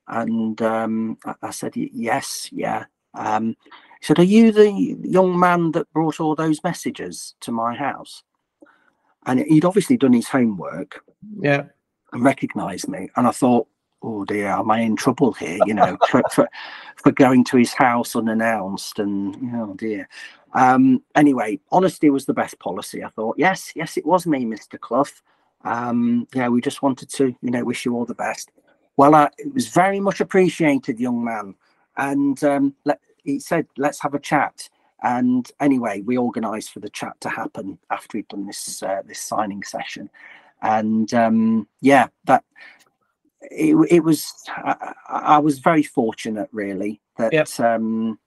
[0.07, 3.55] And um, I, I, said, "Yes, yeah." Um,
[3.99, 4.71] he said, "Are you the
[5.01, 8.21] young man that brought all those messages to my house?"
[9.25, 11.03] And he'd obviously done his homework,
[11.39, 11.63] yeah,
[12.11, 13.09] and recognised me.
[13.15, 13.67] And I thought,
[14.03, 15.59] oh dear, am I in trouble here?
[15.65, 16.49] You know, for, for,
[16.97, 20.07] for going to his house unannounced, and oh dear.
[20.53, 23.03] Um, anyway, honesty was the best policy.
[23.03, 25.05] I thought, yes, yes, it was me, Mister Clough.
[25.63, 28.51] Um, yeah, we just wanted to, you know, wish you all the best.
[28.97, 31.55] Well, uh, it was very much appreciated, young man.
[31.97, 34.69] And um, let, he said, let's have a chat.
[35.01, 39.19] And anyway, we organised for the chat to happen after we'd done this uh, this
[39.19, 40.09] signing session.
[40.61, 42.43] And um, yeah, that
[43.51, 47.47] it, it was I, I, was very fortunate really that yep.
[47.59, 48.19] um,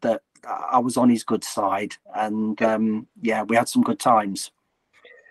[0.00, 4.50] that I was on his good side and um, yeah we had some good times.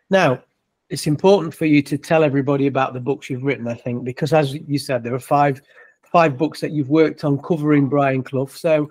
[0.10, 0.42] Now
[0.90, 4.34] it's important for you to tell everybody about the books you've written I think because
[4.34, 5.62] as you said there are five
[6.04, 8.48] five books that you've worked on covering Brian Clough.
[8.48, 8.90] So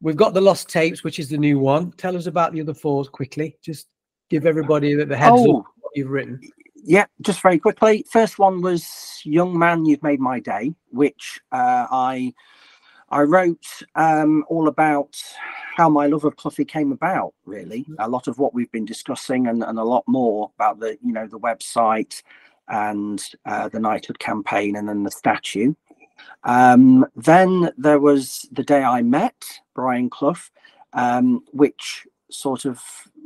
[0.00, 1.92] we've got the lost tapes which is the new one.
[1.92, 3.56] Tell us about the other four quickly.
[3.62, 3.88] Just
[4.30, 6.40] give everybody the heads oh, up what you've written
[6.82, 8.04] yeah, just very quickly.
[8.10, 12.34] First one was "Young Man, You've Made My Day," which uh, I
[13.10, 15.16] I wrote um, all about
[15.76, 17.34] how my love of Cloughie came about.
[17.44, 20.98] Really, a lot of what we've been discussing, and, and a lot more about the
[21.02, 22.22] you know the website
[22.68, 25.74] and uh, the knighthood campaign, and then the statue.
[26.44, 30.36] Um, then there was the day I met Brian Clough,
[30.92, 32.80] um, which sort of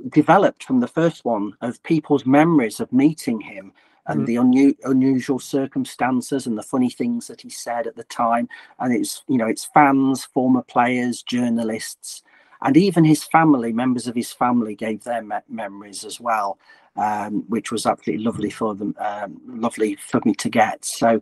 [0.09, 3.73] developed from the first one of people's memories of meeting him
[4.07, 4.27] and mm.
[4.27, 8.49] the unu- unusual circumstances and the funny things that he said at the time.
[8.79, 12.23] And it's you know it's fans former players journalists
[12.63, 16.59] and even his family members of his family gave their me- memories as well
[16.97, 20.85] um, which was absolutely lovely for them um, lovely for me to get.
[20.85, 21.21] So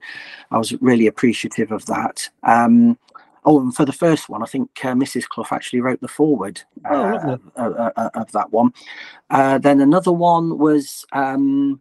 [0.50, 2.28] i was really appreciative of that.
[2.42, 2.98] Um,
[3.44, 5.28] Oh, and for the first one, I think uh, Mrs.
[5.28, 8.72] Clough actually wrote the foreword oh, uh, uh, uh, of that one.
[9.28, 11.80] Uh, then another one was um,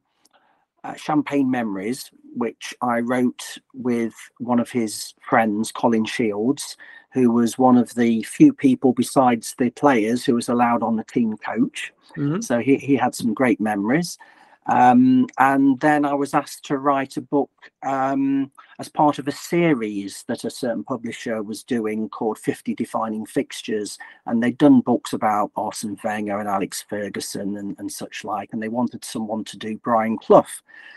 [0.84, 6.76] uh, Champagne Memories, which I wrote with one of his friends, Colin Shields,
[7.14, 11.04] who was one of the few people besides the players who was allowed on the
[11.06, 11.94] team coach.
[12.18, 12.42] Mm-hmm.
[12.42, 14.18] So he, he had some great memories.
[14.66, 17.52] Um, and then I was asked to write a book
[17.84, 23.26] um, as part of a series that a certain publisher was doing called 50 Defining
[23.26, 23.98] Fixtures.
[24.26, 28.50] And they'd done books about Arsene Wenger and Alex Ferguson and, and such like.
[28.52, 30.46] And they wanted someone to do Brian Clough.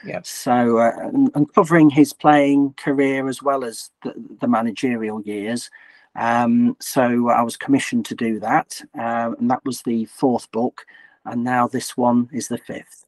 [0.05, 0.20] Yeah.
[0.24, 5.70] So, uh, and, and, covering his playing career as well as the, the managerial years.
[6.14, 8.81] Um, so I was commissioned to do that.
[8.99, 10.87] Uh, and that was the fourth book.
[11.24, 13.05] And now this one is the fifth.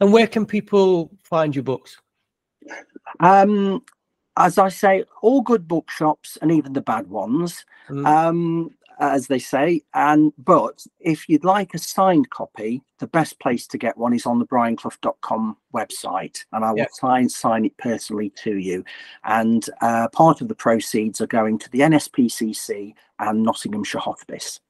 [0.00, 1.98] And where can people find your books?
[3.20, 3.82] Um,
[4.38, 8.06] as I say, all good bookshops and even the bad ones, mm.
[8.06, 9.82] um, as they say.
[9.94, 14.26] And but if you'd like a signed copy, the best place to get one is
[14.26, 16.90] on the brianclough.com website, and I will yep.
[16.92, 18.84] sign sign it personally to you.
[19.24, 24.60] And uh, part of the proceeds are going to the NSPCC and Nottinghamshire Hospice.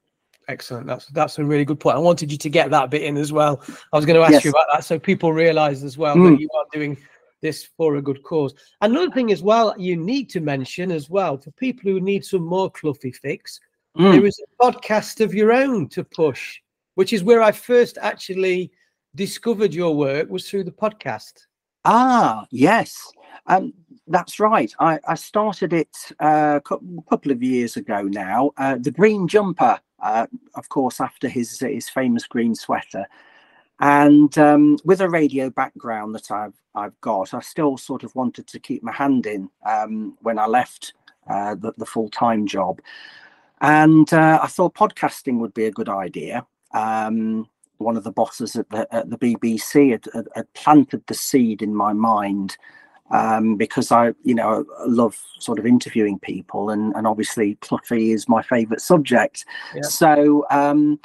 [0.47, 0.87] Excellent.
[0.87, 1.95] That's that's a really good point.
[1.95, 3.61] I wanted you to get that bit in as well.
[3.93, 4.45] I was going to ask yes.
[4.45, 6.31] you about that, so people realise as well mm.
[6.31, 6.97] that you are doing
[7.41, 8.53] this for a good cause.
[8.81, 12.43] Another thing as well, you need to mention as well for people who need some
[12.43, 13.59] more Cloughie fix,
[13.97, 14.11] mm.
[14.11, 16.59] there is a podcast of your own to push,
[16.95, 18.71] which is where I first actually
[19.15, 21.45] discovered your work was through the podcast.
[21.85, 23.11] Ah, yes.
[23.47, 23.73] Um,
[24.07, 24.73] that's right.
[24.79, 28.51] I, I started it uh, a couple of years ago now.
[28.57, 33.05] Uh, the Green Jumper, uh, of course, after his his famous green sweater,
[33.79, 38.47] and um, with a radio background that I've I've got, I still sort of wanted
[38.47, 40.93] to keep my hand in um, when I left
[41.27, 42.81] uh, the, the full time job,
[43.61, 46.45] and uh, I thought podcasting would be a good idea.
[46.73, 51.13] Um, one of the bosses at the, at the BBC had, had, had, planted the
[51.13, 52.57] seed in my mind
[53.09, 58.29] um, because I, you know, love sort of interviewing people, and and obviously Cloughie is
[58.29, 59.45] my favourite subject.
[59.73, 59.81] Yeah.
[59.83, 60.99] So um,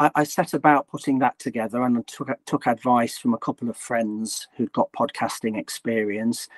[0.00, 3.76] I, I, set about putting that together, and took took advice from a couple of
[3.76, 6.48] friends who'd got podcasting experience,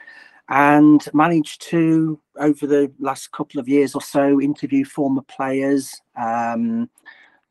[0.49, 6.01] and managed to over the last couple of years or so interview former players.
[6.17, 6.89] Um,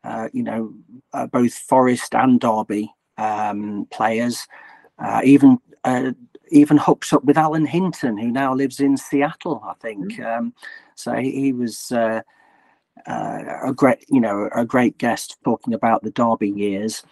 [0.03, 0.73] uh, you know,
[1.13, 4.47] uh, both Forest and Derby um, players,
[4.97, 6.13] uh, even uh,
[6.51, 10.13] even hooked up with Alan Hinton, who now lives in Seattle, I think.
[10.13, 10.37] Mm.
[10.37, 10.53] Um,
[10.95, 11.91] so he, he was
[13.07, 17.03] uh, a great, you know, a great guest talking about the Derby years.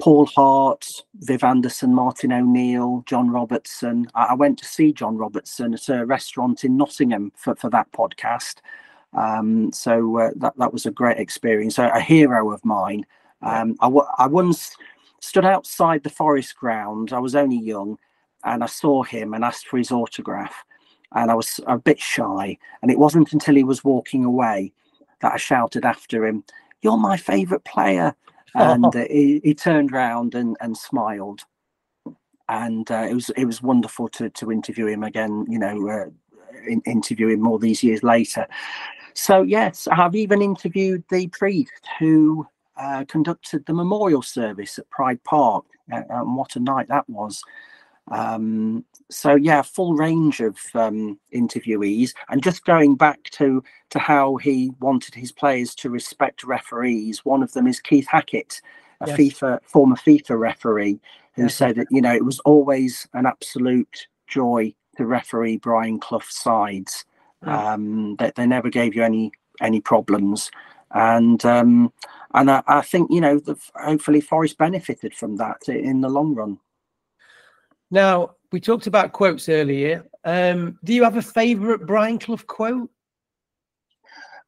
[0.00, 4.06] Paul Hart, Viv Anderson, Martin O'Neill, John Robertson.
[4.14, 7.90] I, I went to see John Robertson at a restaurant in Nottingham for, for that
[7.92, 8.56] podcast.
[9.14, 11.78] Um, so uh, that that was a great experience.
[11.78, 13.06] A, a hero of mine.
[13.42, 13.88] Um, I,
[14.18, 14.76] I once
[15.20, 17.12] stood outside the forest ground.
[17.12, 17.98] I was only young,
[18.44, 20.64] and I saw him and asked for his autograph.
[21.14, 22.58] And I was a bit shy.
[22.80, 24.72] And it wasn't until he was walking away
[25.22, 26.44] that I shouted after him,
[26.82, 28.14] "You're my favourite player!"
[28.54, 31.40] And uh, he, he, turned round and, and smiled.
[32.48, 35.46] And uh, it was it was wonderful to to interview him again.
[35.48, 36.10] You know, uh,
[36.66, 38.46] in, interview him more these years later.
[39.14, 42.46] So, yes, I've even interviewed the priest who
[42.76, 47.42] uh, conducted the memorial service at Pride Park, and what a night that was.
[48.10, 54.36] Um, so, yeah, full range of um, interviewees, and just going back to to how
[54.36, 57.24] he wanted his players to respect referees.
[57.24, 58.60] One of them is Keith Hackett,
[59.00, 59.18] a yes.
[59.18, 61.00] FIFA former FIFA referee,
[61.34, 61.54] who yes.
[61.54, 67.04] said that you know it was always an absolute joy to referee Brian Clough's sides
[67.42, 70.50] um, that they, they never gave you any any problems,
[70.90, 71.92] and um,
[72.34, 76.34] and I, I, think you know the, hopefully Forest benefited from that in the long
[76.34, 76.58] run.
[77.92, 80.04] Now we talked about quotes earlier.
[80.24, 82.90] Um, do you have a favourite Brian Clough quote?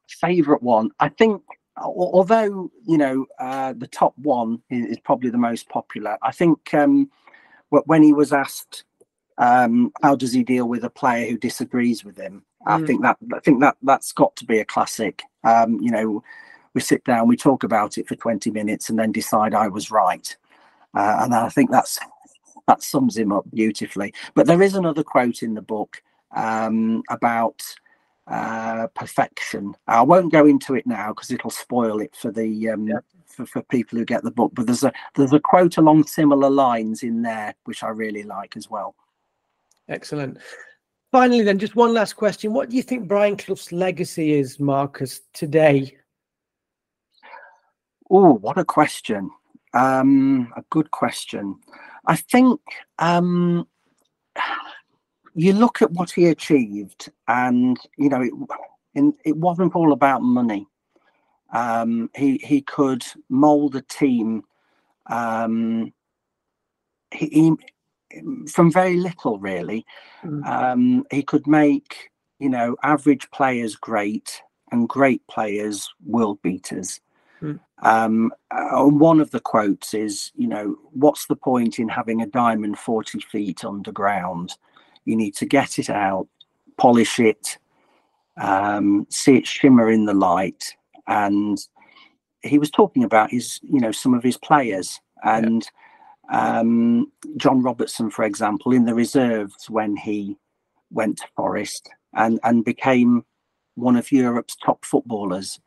[0.09, 1.41] Favourite one, I think.
[1.77, 6.73] Although you know uh, the top one is, is, probably the most popular, I think
[6.73, 7.11] um,
[7.69, 8.85] when he was asked
[9.37, 12.87] um, how does he deal with a player who disagrees with him, I mm.
[12.87, 15.21] think that I think that that's got to be a classic.
[15.43, 16.23] Um, you know,
[16.73, 19.91] we sit down, we talk about it for 20 minutes, and then decide I was
[19.91, 20.35] right.
[20.95, 21.99] Uh, and I think that's
[22.67, 24.13] that sums him up beautifully.
[24.33, 26.01] But there is another quote in the book
[26.35, 27.61] um, about
[28.27, 29.75] uh, perfection.
[29.87, 32.99] I won't go into it now because it'll spoil it for the um, yeah.
[33.25, 34.51] for, for people who get the book.
[34.55, 38.57] But there's a there's a quote along similar lines in there which I really like
[38.57, 38.95] as well.
[39.87, 40.39] Excellent.
[41.11, 42.51] Finally, then, just one last question.
[42.51, 45.95] What do you think Brian Clough's legacy is, Marcus, today?
[48.09, 49.29] Oh, what a question.
[49.73, 51.55] Um, a good question.
[52.07, 52.59] I think
[52.99, 53.67] um,
[55.33, 58.33] you look at what he achieved, and you know, it,
[58.93, 60.67] in, it wasn't all about money.
[61.53, 64.43] Um, he he could mold a team.
[65.07, 65.93] Um,
[67.11, 67.53] he,
[68.47, 69.85] from very little really.
[70.23, 70.45] Mm.
[70.45, 74.41] Um, he could make you know average players great
[74.71, 76.99] and great players world beaters.
[77.81, 82.27] Um, uh, one of the quotes is, you know, what's the point in having a
[82.27, 84.53] diamond 40 feet underground?
[85.03, 86.27] You need to get it out,
[86.77, 87.57] polish it,
[88.37, 90.75] um, see it shimmer in the light.
[91.07, 91.59] And
[92.41, 94.99] he was talking about his, you know, some of his players.
[95.23, 95.69] And yeah
[96.29, 100.37] um, John Robertson, for example, in the reserves when he
[100.91, 103.25] went to Forest and, and became
[103.75, 105.59] one of Europe's top footballers.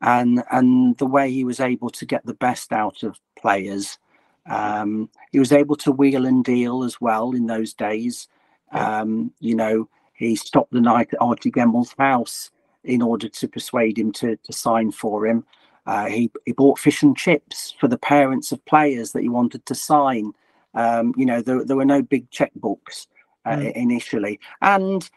[0.00, 3.98] And, and the way he was able to get the best out of players.
[4.46, 8.28] Um, he was able to wheel and deal as well in those days.
[8.72, 12.50] Um, you know, he stopped the night at Archie Gemmill's house
[12.84, 15.44] in order to persuade him to, to sign for him.
[15.86, 19.64] Uh, he, he bought fish and chips for the parents of players that he wanted
[19.66, 20.32] to sign
[20.74, 23.06] Um, you know, there, there were no big checkbooks
[23.44, 23.72] uh, mm.
[23.72, 24.38] initially.
[24.60, 25.08] And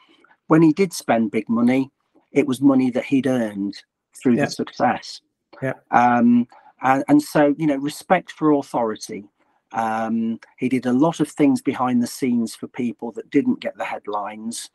[0.47, 1.91] when he did spend big money,
[2.31, 3.83] it was money that he'd earned
[4.13, 4.45] through yeah.
[4.45, 5.21] the success.
[5.61, 5.73] Yeah.
[5.91, 6.47] Um,
[6.81, 9.25] and, and so, you know, respect for authority.
[9.73, 13.77] Um, he did a lot of things behind the scenes for people that didn't get
[13.77, 14.69] the headlines,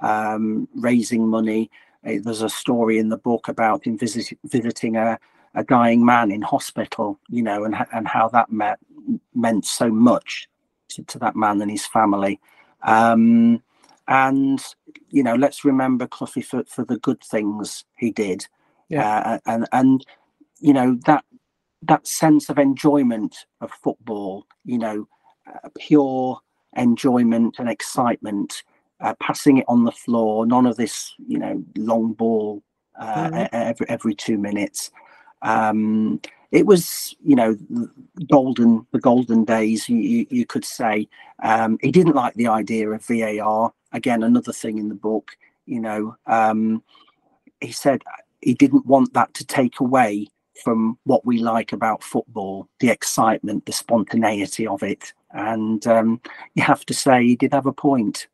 [0.00, 1.70] um, raising money.
[2.02, 5.18] There's a story in the book about him visit, visiting a,
[5.54, 8.78] a dying man in hospital, you know, and, and how that met,
[9.34, 10.48] meant so much
[10.88, 12.40] to, to that man and his family.
[12.82, 13.62] Um,
[14.08, 14.60] and
[15.10, 18.46] you know, let's remember Cloughie for, for the good things he did.
[18.88, 19.18] Yeah.
[19.18, 20.06] Uh, and and
[20.60, 21.24] you know that
[21.82, 25.08] that sense of enjoyment of football, you know,
[25.52, 26.40] uh, pure
[26.76, 28.62] enjoyment and excitement,
[29.00, 32.62] uh, passing it on the floor, none of this, you know, long ball
[32.98, 33.46] uh, mm-hmm.
[33.52, 34.90] every every two minutes.
[35.42, 36.20] Um,
[36.52, 37.56] it was, you know,
[38.30, 39.88] golden the golden days.
[39.88, 41.08] You, you, you could say
[41.42, 43.72] um, he didn't like the idea of VAR.
[43.92, 45.32] Again, another thing in the book.
[45.66, 46.82] You know, um,
[47.60, 48.02] he said
[48.42, 50.28] he didn't want that to take away
[50.62, 55.12] from what we like about football, the excitement, the spontaneity of it.
[55.30, 56.20] And um,
[56.54, 58.28] you have to say he did have a point.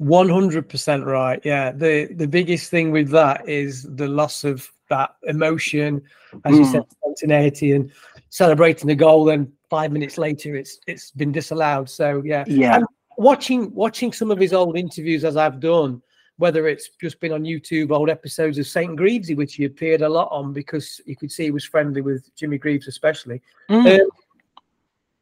[0.00, 1.40] 100% right.
[1.44, 1.70] Yeah.
[1.70, 6.02] The the biggest thing with that is the loss of that emotion,
[6.44, 6.58] as mm.
[6.58, 6.90] you said, mm.
[6.90, 7.92] spontaneity and
[8.30, 9.24] celebrating the goal.
[9.24, 11.88] Then five minutes later, it's it's been disallowed.
[11.88, 12.76] So yeah, yeah.
[12.76, 12.86] And
[13.18, 16.02] watching watching some of his old interviews as I've done,
[16.36, 18.96] whether it's just been on YouTube, old episodes of St.
[18.96, 22.34] Greavsie, which he appeared a lot on because you could see he was friendly with
[22.34, 23.40] Jimmy Greaves, especially.
[23.70, 24.00] Mm.
[24.00, 24.08] Um,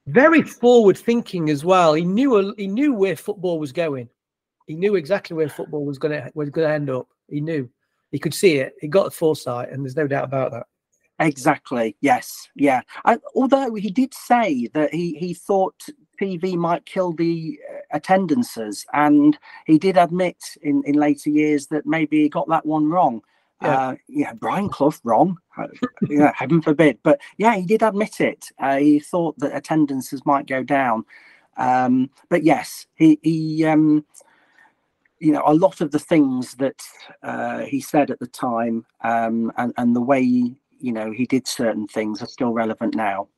[0.06, 1.94] very forward thinking as well.
[1.94, 4.08] He knew he knew where football was going.
[4.66, 7.08] He knew exactly where football was going to was going to end up.
[7.28, 7.68] He knew
[8.10, 8.74] he could see it.
[8.80, 10.66] He got the foresight, and there's no doubt about that.
[11.18, 11.96] Exactly.
[12.00, 12.48] Yes.
[12.56, 12.80] Yeah.
[13.04, 15.74] I, although he did say that he he thought
[16.20, 17.58] TV might kill the
[17.92, 22.88] attendances, and he did admit in in later years that maybe he got that one
[22.88, 23.22] wrong.
[23.60, 25.38] Yeah, uh, yeah Brian Clough wrong.
[25.56, 25.68] Uh,
[26.08, 26.98] yeah, heaven forbid.
[27.02, 28.46] But yeah, he did admit it.
[28.58, 31.04] Uh, he thought that attendances might go down.
[31.56, 34.04] Um, but yes, he he um,
[35.22, 36.82] you know a lot of the things that
[37.22, 41.46] uh, he said at the time um, and and the way you know he did
[41.46, 43.28] certain things are still relevant now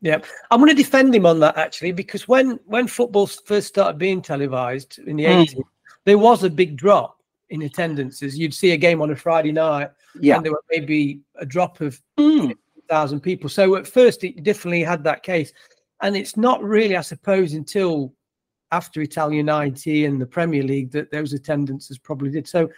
[0.00, 0.18] yeah
[0.50, 4.22] i'm going to defend him on that actually because when when football first started being
[4.22, 5.44] televised in the mm.
[5.44, 5.62] 80s
[6.04, 7.18] there was a big drop
[7.50, 9.90] in attendances you'd see a game on a friday night
[10.20, 12.54] yeah and there were maybe a drop of mm.
[12.88, 15.52] thousand people so at first it definitely had that case
[16.02, 18.12] and it's not really i suppose until
[18.72, 22.48] after Italia 90 and the Premier League that those attendances probably did.
[22.48, 22.68] So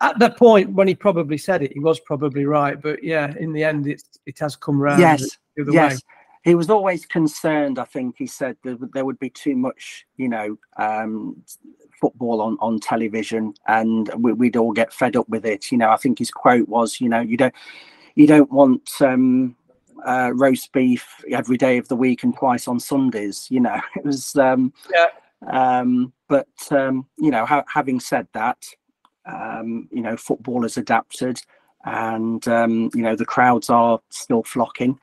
[0.00, 2.80] at that point, when he probably said it, he was probably right.
[2.80, 5.00] But yeah, in the end, it, it has come round.
[5.00, 5.26] Yes.
[5.56, 5.94] yes.
[5.94, 6.00] Way.
[6.42, 10.28] He was always concerned, I think he said that there would be too much, you
[10.28, 11.42] know, um,
[12.00, 15.70] football on, on television and we, would all get fed up with it.
[15.70, 17.54] You know, I think his quote was, you know, you don't,
[18.14, 19.54] you don't want, um,
[20.06, 23.46] uh, roast beef every day of the week and twice on Sundays.
[23.50, 25.06] You know, it was um, yeah.
[25.46, 28.64] Um, but um, you know, ha- having said that,
[29.26, 31.40] um, you know, football has adapted,
[31.84, 34.98] and um, you know the crowds are still flocking,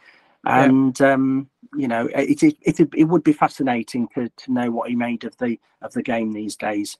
[0.48, 1.14] and yeah.
[1.14, 4.96] um, you know, it, it, it it would be fascinating to to know what he
[4.96, 6.98] made of the of the game these days.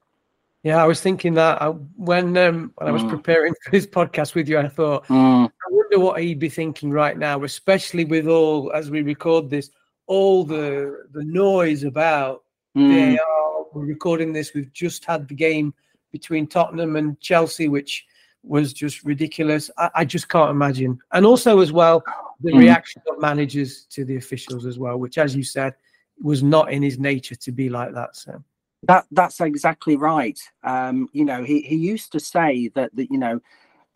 [0.64, 3.10] Yeah, I was thinking that I, uh, when um, when I was mm.
[3.10, 5.48] preparing for this podcast with you, I thought, mm.
[5.48, 9.70] I wonder what he'd be thinking right now, especially with all as we record this,
[10.08, 12.44] all the the noise about
[12.78, 13.18] Mm.
[13.18, 13.66] VAR.
[13.74, 14.54] We're recording this.
[14.54, 15.74] We've just had the game
[16.12, 18.06] between Tottenham and Chelsea, which
[18.44, 19.72] was just ridiculous.
[19.78, 21.00] I, I just can't imagine.
[21.12, 22.04] And also, as well,
[22.42, 22.60] the mm.
[22.60, 25.74] reaction of managers to the officials as well, which, as you said,
[26.22, 28.16] was not in his nature to be like that.
[28.16, 28.44] So
[28.84, 30.40] that that's exactly right.
[30.64, 33.40] Um, you know, he he used to say that that you know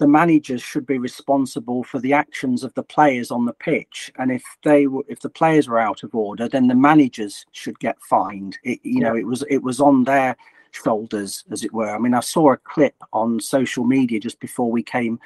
[0.01, 4.31] the managers should be responsible for the actions of the players on the pitch and
[4.31, 8.01] if they were if the players were out of order then the managers should get
[8.01, 9.09] fined it, you yeah.
[9.09, 10.35] know it was it was on their
[10.71, 14.71] shoulders as it were i mean i saw a clip on social media just before
[14.71, 15.19] we came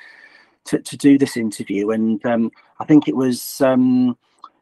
[0.66, 4.18] to, to do this interview and um, i think it was um,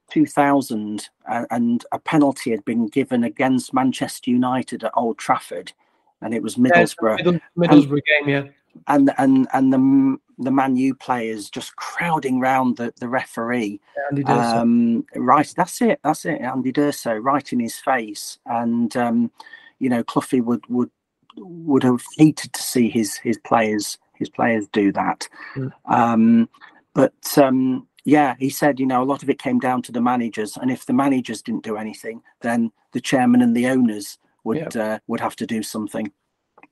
[0.09, 5.73] 2000 and a penalty had been given against manchester united at old trafford
[6.21, 8.43] and it was middlesbrough yeah, middlesbrough and, game yeah
[8.87, 13.79] and and and the the Man U players just crowding round the, the referee.
[14.09, 16.41] Andy Um, right, that's it, that's it.
[16.41, 19.31] Andy D'Urso right in his face, and um,
[19.79, 20.89] you know Cloughie would would
[21.37, 25.27] would have hated to see his his players his players do that.
[25.55, 25.71] Mm.
[25.85, 26.49] Um,
[26.93, 30.01] but um, yeah, he said, you know, a lot of it came down to the
[30.01, 34.57] managers, and if the managers didn't do anything, then the chairman and the owners would
[34.57, 34.75] Yep.
[34.75, 36.11] uh, would have to do something.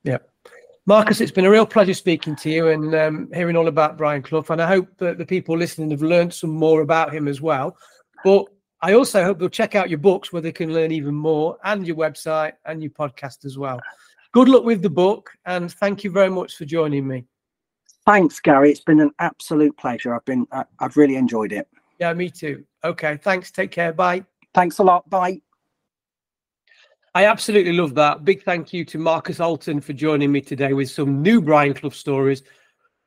[0.03, 0.17] Yeah,
[0.87, 4.23] Marcus, it's been a real pleasure speaking to you and um, hearing all about Brian
[4.23, 4.45] Clough.
[4.49, 7.77] And I hope that the people listening have learned some more about him as well.
[8.23, 8.45] But
[8.81, 11.85] I also hope they'll check out your books where they can learn even more and
[11.85, 13.79] your website and your podcast as well.
[14.33, 17.25] Good luck with the book and thank you very much for joining me.
[18.11, 18.69] Thanks, Gary.
[18.69, 20.13] It's been an absolute pleasure.
[20.13, 21.65] I've been I, I've really enjoyed it.
[21.97, 22.65] Yeah, me too.
[22.83, 23.51] Okay, thanks.
[23.51, 23.93] Take care.
[23.93, 24.25] Bye.
[24.53, 25.09] Thanks a lot.
[25.09, 25.39] Bye.
[27.15, 28.25] I absolutely love that.
[28.25, 31.91] Big thank you to Marcus Alton for joining me today with some new Brian Clough
[31.91, 32.43] stories.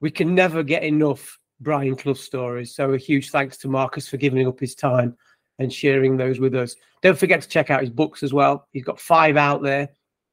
[0.00, 2.74] We can never get enough Brian Clough stories.
[2.74, 5.18] So a huge thanks to Marcus for giving up his time
[5.58, 6.76] and sharing those with us.
[7.02, 8.68] Don't forget to check out his books as well.
[8.72, 9.90] He's got five out there.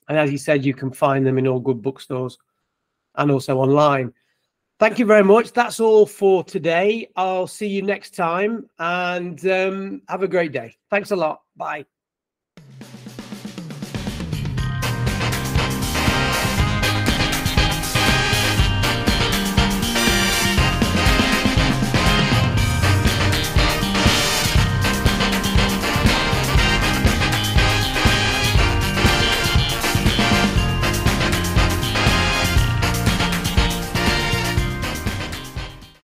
[0.08, 2.38] And as he said, you can find them in all good bookstores
[3.16, 4.14] and also online.
[4.82, 5.54] Thank you very much.
[5.54, 7.08] That's all for today.
[7.16, 10.76] I'll see you next time and um, have a great day.
[10.90, 11.42] Thanks a lot.
[11.56, 11.86] Bye.